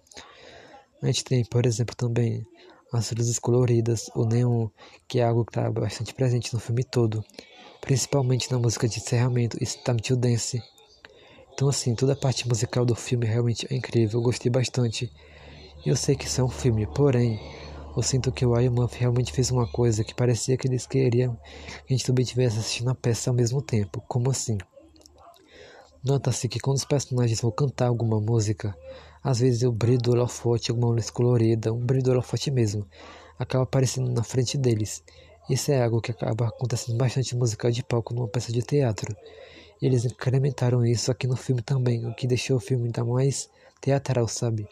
A 1.02 1.06
gente 1.06 1.24
tem, 1.24 1.44
por 1.44 1.66
exemplo, 1.66 1.94
também 1.94 2.46
as 2.92 3.10
luzes 3.12 3.38
coloridas, 3.38 4.10
o 4.14 4.24
neon, 4.24 4.68
que 5.06 5.20
é 5.20 5.24
algo 5.24 5.44
que 5.44 5.50
está 5.50 5.70
bastante 5.70 6.14
presente 6.14 6.54
no 6.54 6.60
filme 6.60 6.82
todo, 6.82 7.22
principalmente 7.80 8.50
na 8.50 8.58
música 8.58 8.88
de 8.88 8.98
encerramento 8.98 9.58
Time 9.58 10.00
to 10.00 10.16
Dance. 10.16 10.62
Então 11.56 11.70
assim, 11.70 11.94
toda 11.94 12.12
a 12.12 12.16
parte 12.16 12.46
musical 12.46 12.84
do 12.84 12.94
filme 12.94 13.24
realmente 13.24 13.66
é 13.70 13.74
incrível, 13.74 14.20
eu 14.20 14.22
gostei 14.22 14.52
bastante. 14.52 15.10
Eu 15.86 15.96
sei 15.96 16.14
que 16.14 16.26
isso 16.26 16.38
é 16.38 16.44
um 16.44 16.50
filme, 16.50 16.86
porém, 16.86 17.40
eu 17.96 18.02
sinto 18.02 18.30
que 18.30 18.44
o 18.44 18.60
Iron 18.60 18.74
Man 18.74 18.88
realmente 18.92 19.32
fez 19.32 19.50
uma 19.50 19.66
coisa 19.66 20.04
que 20.04 20.14
parecia 20.14 20.58
que 20.58 20.68
eles 20.68 20.86
queriam 20.86 21.34
que 21.86 21.94
a 21.94 21.96
gente 21.96 22.04
também 22.04 22.24
estivesse 22.24 22.58
assistindo 22.58 22.90
a 22.90 22.94
peça 22.94 23.30
ao 23.30 23.34
mesmo 23.34 23.62
tempo. 23.62 24.04
Como 24.06 24.30
assim? 24.30 24.58
Nota-se 26.04 26.46
que 26.46 26.60
quando 26.60 26.76
os 26.76 26.84
personagens 26.84 27.40
vão 27.40 27.50
cantar 27.50 27.86
alguma 27.86 28.20
música, 28.20 28.76
às 29.24 29.40
vezes 29.40 29.62
o 29.62 29.72
brilho 29.72 30.02
do 30.02 30.10
holofote, 30.10 30.70
alguma 30.70 30.92
luz 30.92 31.08
colorida, 31.08 31.72
um 31.72 31.80
brilho 31.80 32.04
do 32.04 32.10
holofote 32.10 32.50
mesmo, 32.50 32.86
acaba 33.38 33.64
aparecendo 33.64 34.10
na 34.10 34.22
frente 34.22 34.58
deles. 34.58 35.02
Isso 35.48 35.72
é 35.72 35.82
algo 35.82 36.02
que 36.02 36.10
acaba 36.10 36.48
acontecendo 36.48 36.98
bastante 36.98 37.34
musical 37.34 37.70
de 37.70 37.82
palco 37.82 38.12
numa 38.12 38.28
peça 38.28 38.52
de 38.52 38.60
teatro. 38.60 39.16
Eles 39.80 40.04
incrementaram 40.04 40.84
isso 40.84 41.10
aqui 41.10 41.26
no 41.26 41.36
filme 41.36 41.62
também, 41.62 42.06
o 42.06 42.14
que 42.14 42.26
deixou 42.26 42.56
o 42.56 42.60
filme 42.60 42.86
ainda 42.86 43.04
mais 43.04 43.50
teatral, 43.80 44.26
sabe? 44.26 44.66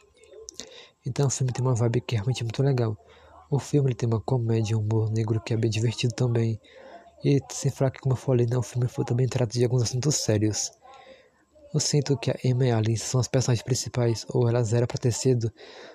Então 1.07 1.27
o 1.27 1.31
filme 1.31 1.53
tem 1.53 1.65
uma 1.65 1.75
vibe 1.75 2.01
que 2.01 2.15
é 2.15 2.19
realmente 2.19 2.43
muito 2.43 2.63
legal. 2.63 2.97
O 3.51 3.59
filme 3.59 3.95
tem 3.95 4.09
uma 4.09 4.21
comédia, 4.21 4.77
um 4.77 4.81
humor 4.81 5.11
negro 5.11 5.41
que 5.41 5.53
é 5.53 5.57
bem 5.57 5.71
divertido 5.71 6.15
também. 6.15 6.59
E 7.23 7.41
sem 7.51 7.71
falar 7.71 7.91
que, 7.91 8.01
como 8.01 8.15
eu 8.15 8.19
falei, 8.19 8.47
né, 8.47 8.57
o 8.57 8.63
filme 8.63 8.89
também 9.07 9.27
trata 9.27 9.53
de 9.53 9.65
alguns 9.65 9.83
assuntos 9.83 10.17
sérios. 10.17 10.73
Eu 11.75 11.81
sinto 11.81 12.17
que 12.17 12.31
a 12.31 12.37
Emma 12.45 12.67
e 12.67 12.71
a 12.71 12.79
Alice 12.79 13.05
são 13.05 13.21
as 13.21 13.29
personagens 13.29 13.65
principais, 13.65 14.25
ou 14.29 14.49
elas 14.49 14.73
eram 14.73 14.87
para 14.87 14.97
ter 14.97 15.13
sido, 15.13 15.53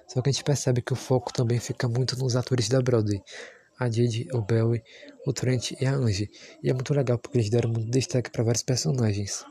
só 0.07 0.21
que 0.21 0.29
a 0.29 0.31
gente 0.31 0.43
percebe 0.43 0.81
que 0.81 0.91
o 0.91 0.95
foco 0.95 1.31
também 1.31 1.57
fica 1.59 1.87
muito 1.87 2.19
nos 2.19 2.35
atores 2.35 2.67
da 2.67 2.81
Broadway. 2.81 3.21
A 3.79 3.87
Didi, 3.87 4.27
o 4.33 4.41
Belly, 4.41 4.83
o 5.25 5.31
Trent 5.31 5.71
e 5.79 5.85
a 5.85 5.93
Angie. 5.93 6.29
E 6.61 6.69
é 6.69 6.73
muito 6.73 6.93
legal 6.93 7.17
porque 7.17 7.37
eles 7.37 7.49
deram 7.49 7.69
muito 7.69 7.89
destaque 7.89 8.29
para 8.29 8.43
vários 8.43 8.63
personagens. 8.63 9.45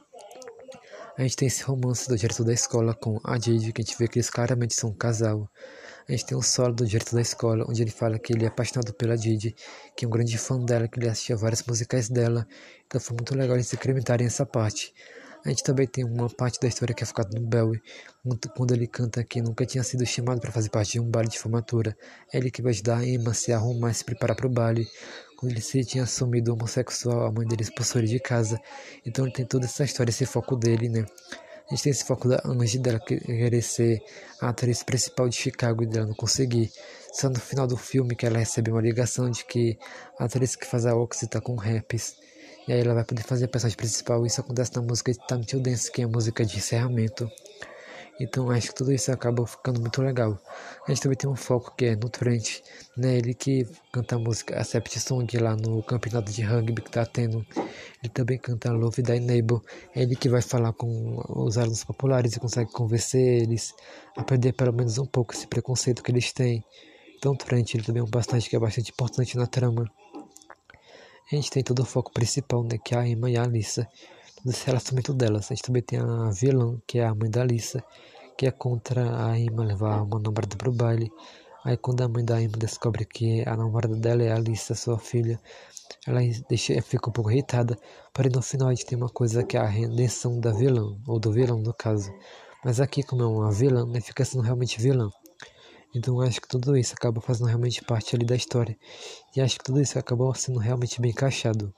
A 1.16 1.22
gente 1.22 1.34
tem 1.34 1.48
esse 1.48 1.64
romance 1.64 2.08
do 2.08 2.16
diretor 2.16 2.44
da 2.44 2.52
escola 2.52 2.94
com 2.94 3.18
a 3.24 3.36
Didi, 3.38 3.72
que 3.72 3.82
a 3.82 3.84
gente 3.84 3.98
vê 3.98 4.06
que 4.06 4.18
eles 4.18 4.30
claramente 4.30 4.74
são 4.74 4.90
um 4.90 4.94
casal. 4.94 5.50
A 6.08 6.12
gente 6.12 6.26
tem 6.26 6.38
um 6.38 6.42
solo 6.42 6.72
do 6.72 6.86
diretor 6.86 7.16
da 7.16 7.20
escola, 7.22 7.66
onde 7.68 7.82
ele 7.82 7.90
fala 7.90 8.18
que 8.18 8.32
ele 8.32 8.44
é 8.44 8.48
apaixonado 8.48 8.94
pela 8.94 9.16
Didi, 9.16 9.54
que 9.96 10.04
é 10.04 10.08
um 10.08 10.10
grande 10.12 10.38
fã 10.38 10.58
dela, 10.64 10.86
que 10.86 10.98
ele 11.00 11.08
assistia 11.08 11.36
várias 11.36 11.64
musicais 11.64 12.08
dela. 12.08 12.46
Então 12.86 13.00
foi 13.00 13.16
muito 13.16 13.34
legal 13.34 13.56
eles 13.56 13.72
incrementarem 13.72 14.26
essa 14.26 14.46
parte. 14.46 14.94
A 15.44 15.48
gente 15.50 15.62
também 15.62 15.86
tem 15.86 16.04
uma 16.04 16.28
parte 16.28 16.60
da 16.60 16.68
história 16.68 16.94
que 16.94 17.02
é 17.02 17.06
focada 17.06 17.38
no 17.38 17.46
Belly, 17.46 17.80
quando 18.56 18.74
ele 18.74 18.86
canta 18.86 19.22
que 19.22 19.40
nunca 19.40 19.64
tinha 19.64 19.82
sido 19.84 20.04
chamado 20.04 20.40
para 20.40 20.50
fazer 20.50 20.68
parte 20.68 20.92
de 20.92 21.00
um 21.00 21.08
baile 21.08 21.30
de 21.30 21.38
formatura. 21.38 21.96
É 22.32 22.38
ele 22.38 22.50
que 22.50 22.60
vai 22.60 22.72
ajudar 22.72 22.98
a 22.98 23.06
Emma 23.06 23.30
a 23.30 23.34
se 23.34 23.52
arrumar 23.52 23.90
e 23.90 23.94
se 23.94 24.04
preparar 24.04 24.36
para 24.36 24.46
o 24.46 24.50
baile. 24.50 24.86
Quando 25.36 25.52
ele 25.52 25.60
se 25.60 25.84
tinha 25.84 26.02
assumido 26.04 26.52
homossexual, 26.52 27.24
a 27.24 27.32
mãe 27.32 27.46
dele 27.46 27.62
expulsou 27.62 28.00
ele 28.00 28.08
de 28.08 28.18
casa. 28.18 28.60
Então 29.06 29.24
ele 29.24 29.32
tem 29.32 29.46
toda 29.46 29.66
essa 29.66 29.84
história, 29.84 30.10
esse 30.10 30.26
foco 30.26 30.56
dele, 30.56 30.88
né? 30.88 31.06
A 31.70 31.74
gente 31.74 31.82
tem 31.84 31.92
esse 31.92 32.04
foco 32.04 32.28
da 32.28 32.42
Angie 32.46 32.78
dela 32.78 32.98
querer 32.98 33.62
ser 33.62 34.02
a 34.40 34.48
atriz 34.48 34.82
principal 34.82 35.28
de 35.28 35.36
Chicago 35.36 35.82
e 35.82 35.86
dela 35.86 36.06
não 36.06 36.14
conseguir. 36.14 36.70
Só 37.12 37.28
no 37.28 37.38
final 37.38 37.66
do 37.66 37.76
filme 37.76 38.16
que 38.16 38.24
ela 38.24 38.38
recebe 38.38 38.70
uma 38.70 38.80
ligação 38.80 39.30
de 39.30 39.44
que 39.44 39.78
a 40.18 40.24
atriz 40.24 40.56
que 40.56 40.66
faz 40.66 40.86
a 40.86 40.96
Oxy 40.96 41.28
tá 41.28 41.40
com 41.40 41.62
herpes. 41.62 42.16
E 42.68 42.72
aí 42.72 42.80
ela 42.80 42.92
vai 42.92 43.04
poder 43.04 43.22
fazer 43.22 43.46
a 43.46 43.48
personagem 43.48 43.78
principal. 43.78 44.26
Isso 44.26 44.42
acontece 44.42 44.76
na 44.76 44.82
música 44.82 45.10
de 45.10 45.18
Time 45.26 45.44
to 45.44 45.58
Dance, 45.58 45.90
que 45.90 46.02
é 46.02 46.04
a 46.04 46.08
música 46.08 46.44
de 46.44 46.58
encerramento. 46.58 47.26
Então 48.20 48.50
acho 48.50 48.68
que 48.68 48.74
tudo 48.74 48.92
isso 48.92 49.10
acaba 49.10 49.46
ficando 49.46 49.80
muito 49.80 50.02
legal. 50.02 50.38
A 50.86 50.90
gente 50.90 51.00
também 51.00 51.16
tem 51.16 51.30
um 51.30 51.36
foco 51.36 51.74
que 51.74 51.86
é 51.86 51.96
no 51.96 52.10
Trent, 52.10 52.60
né? 52.94 53.16
Ele 53.16 53.32
que 53.32 53.66
canta 53.90 54.16
a 54.16 54.18
música 54.18 54.58
Accept 54.58 55.00
Song 55.00 55.38
lá 55.38 55.56
no 55.56 55.82
campeonato 55.82 56.30
de 56.30 56.42
rugby 56.42 56.82
que 56.82 56.90
tá 56.90 57.06
tendo. 57.06 57.46
Ele 58.02 58.12
também 58.12 58.36
canta 58.36 58.70
Love 58.70 59.02
Thy 59.02 59.20
Neighbor. 59.20 59.62
É 59.94 60.02
ele 60.02 60.14
que 60.14 60.28
vai 60.28 60.42
falar 60.42 60.74
com 60.74 61.22
os 61.28 61.56
alunos 61.56 61.84
populares 61.84 62.36
e 62.36 62.40
consegue 62.40 62.70
convencer 62.70 63.42
eles 63.42 63.72
a 64.14 64.22
perder 64.22 64.52
pelo 64.52 64.74
menos 64.74 64.98
um 64.98 65.06
pouco 65.06 65.32
esse 65.32 65.46
preconceito 65.46 66.02
que 66.02 66.10
eles 66.10 66.32
têm. 66.32 66.62
Então 67.16 67.34
Trent 67.34 67.74
ele 67.74 67.84
também 67.84 68.00
é 68.00 68.04
um 68.04 68.10
bastante 68.10 68.50
que 68.50 68.56
é 68.56 68.58
bastante 68.58 68.90
importante 68.90 69.36
na 69.38 69.46
trama. 69.46 69.90
A 71.30 71.36
gente 71.36 71.50
tem 71.50 71.62
todo 71.62 71.80
o 71.80 71.84
foco 71.84 72.10
principal, 72.10 72.64
né, 72.64 72.78
que 72.82 72.94
é 72.94 72.98
a 72.98 73.06
Emma 73.06 73.28
e 73.28 73.36
a 73.36 73.42
Alissa, 73.42 73.86
desse 74.42 74.64
relacionamento 74.64 75.12
delas. 75.12 75.44
A 75.44 75.54
gente 75.54 75.62
também 75.62 75.82
tem 75.82 75.98
a 75.98 76.30
vilã, 76.30 76.80
que 76.86 77.00
é 77.00 77.04
a 77.04 77.14
mãe 77.14 77.30
da 77.30 77.42
Alissa, 77.42 77.84
que 78.34 78.46
é 78.46 78.50
contra 78.50 79.26
a 79.26 79.38
Emma 79.38 79.62
levar 79.62 80.00
uma 80.00 80.18
namorada 80.18 80.56
pro 80.56 80.72
baile. 80.72 81.12
Aí 81.62 81.76
quando 81.76 82.00
a 82.00 82.08
mãe 82.08 82.24
da 82.24 82.40
Emma 82.40 82.56
descobre 82.56 83.04
que 83.04 83.46
a 83.46 83.54
namorada 83.54 83.94
dela 83.94 84.22
é 84.22 84.32
a 84.32 84.36
Alissa, 84.36 84.74
sua 84.74 84.98
filha, 84.98 85.38
ela 86.06 86.20
deixa, 86.48 86.80
fica 86.80 87.10
um 87.10 87.12
pouco 87.12 87.30
irritada. 87.30 87.78
Porém 88.14 88.32
no 88.32 88.40
final 88.40 88.68
a 88.68 88.74
gente 88.74 88.86
tem 88.86 88.96
uma 88.96 89.10
coisa 89.10 89.44
que 89.44 89.58
é 89.58 89.60
a 89.60 89.66
redenção 89.66 90.40
da 90.40 90.50
vilã, 90.50 90.96
ou 91.06 91.20
do 91.20 91.30
vilão 91.30 91.58
no 91.58 91.74
caso. 91.74 92.10
Mas 92.64 92.80
aqui 92.80 93.02
como 93.02 93.22
é 93.22 93.26
uma 93.26 93.52
vilã, 93.52 93.84
né, 93.84 94.00
fica 94.00 94.24
sendo 94.24 94.42
realmente 94.42 94.80
vilã. 94.80 95.10
Então 95.94 96.20
acho 96.20 96.40
que 96.40 96.48
tudo 96.48 96.76
isso 96.76 96.94
acaba 96.94 97.20
fazendo 97.20 97.46
realmente 97.46 97.84
parte 97.84 98.14
ali 98.14 98.24
da 98.24 98.36
história. 98.36 98.76
E 99.34 99.40
acho 99.40 99.58
que 99.58 99.64
tudo 99.64 99.80
isso 99.80 99.98
acabou 99.98 100.34
sendo 100.34 100.58
realmente 100.58 101.00
bem 101.00 101.10
encaixado. 101.10 101.72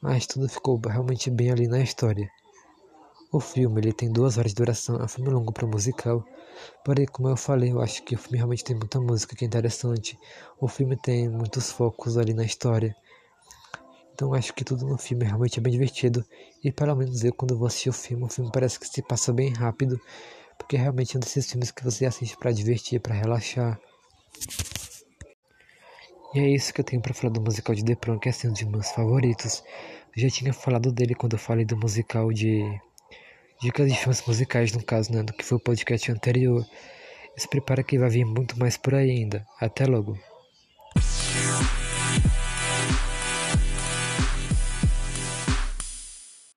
Mas 0.00 0.26
tudo 0.26 0.48
ficou 0.48 0.80
realmente 0.84 1.30
bem 1.30 1.50
ali 1.50 1.68
na 1.68 1.80
história. 1.80 2.30
O 3.32 3.38
filme 3.38 3.80
ele 3.80 3.92
tem 3.92 4.10
duas 4.10 4.38
horas 4.38 4.50
de 4.50 4.56
duração, 4.56 4.96
é 4.96 5.04
um 5.04 5.08
filme 5.08 5.30
longo 5.30 5.52
para 5.52 5.66
musical. 5.66 6.24
Porém, 6.84 7.06
como 7.06 7.28
eu 7.28 7.36
falei, 7.36 7.70
eu 7.70 7.80
acho 7.80 8.02
que 8.02 8.14
o 8.14 8.18
filme 8.18 8.38
realmente 8.38 8.64
tem 8.64 8.74
muita 8.74 9.00
música 9.00 9.36
que 9.36 9.44
é 9.44 9.46
interessante. 9.46 10.18
O 10.60 10.66
filme 10.66 10.96
tem 10.96 11.28
muitos 11.28 11.70
focos 11.70 12.18
ali 12.18 12.34
na 12.34 12.44
história. 12.44 12.96
Então 14.12 14.34
acho 14.34 14.52
que 14.52 14.64
tudo 14.64 14.86
no 14.86 14.98
filme 14.98 15.24
realmente 15.24 15.60
é 15.60 15.62
bem 15.62 15.72
divertido. 15.72 16.24
E 16.62 16.72
pelo 16.72 16.96
menos 16.96 17.22
eu 17.22 17.32
quando 17.32 17.56
vou 17.56 17.68
assistir 17.68 17.90
o 17.90 17.92
filme, 17.92 18.24
o 18.24 18.28
filme 18.28 18.50
parece 18.52 18.80
que 18.80 18.88
se 18.88 19.00
passa 19.00 19.32
bem 19.32 19.52
rápido. 19.52 20.00
Porque 20.60 20.76
realmente 20.76 21.16
é 21.16 21.18
um 21.18 21.20
desses 21.20 21.50
filmes 21.50 21.72
que 21.72 21.82
você 21.82 22.06
assiste 22.06 22.36
para 22.36 22.52
divertir, 22.52 23.00
para 23.00 23.14
relaxar. 23.14 23.80
E 26.34 26.38
é 26.38 26.48
isso 26.48 26.72
que 26.72 26.80
eu 26.80 26.84
tenho 26.84 27.02
para 27.02 27.12
falar 27.12 27.32
do 27.32 27.40
musical 27.40 27.74
de 27.74 27.84
The 27.84 27.96
Prom, 27.96 28.18
que 28.18 28.28
é 28.28 28.30
assim, 28.30 28.48
um 28.48 28.52
dos 28.52 28.62
meus 28.62 28.90
favoritos. 28.92 29.64
Eu 30.16 30.22
já 30.22 30.30
tinha 30.30 30.52
falado 30.52 30.92
dele 30.92 31.14
quando 31.14 31.32
eu 31.32 31.38
falei 31.40 31.64
do 31.64 31.76
musical 31.76 32.30
de. 32.32 32.62
Dicas 33.60 33.90
de 33.90 33.98
filmes 33.98 34.24
musicais, 34.26 34.72
no 34.72 34.82
caso, 34.82 35.12
né? 35.12 35.22
Do 35.22 35.32
que 35.32 35.44
foi 35.44 35.58
o 35.58 35.60
podcast 35.60 36.12
anterior. 36.12 36.64
Se 37.36 37.48
prepara 37.48 37.82
que 37.82 37.98
vai 37.98 38.08
vir 38.08 38.24
muito 38.24 38.58
mais 38.58 38.76
por 38.76 38.94
aí 38.94 39.10
ainda. 39.10 39.44
Até 39.60 39.86
logo. 39.86 40.16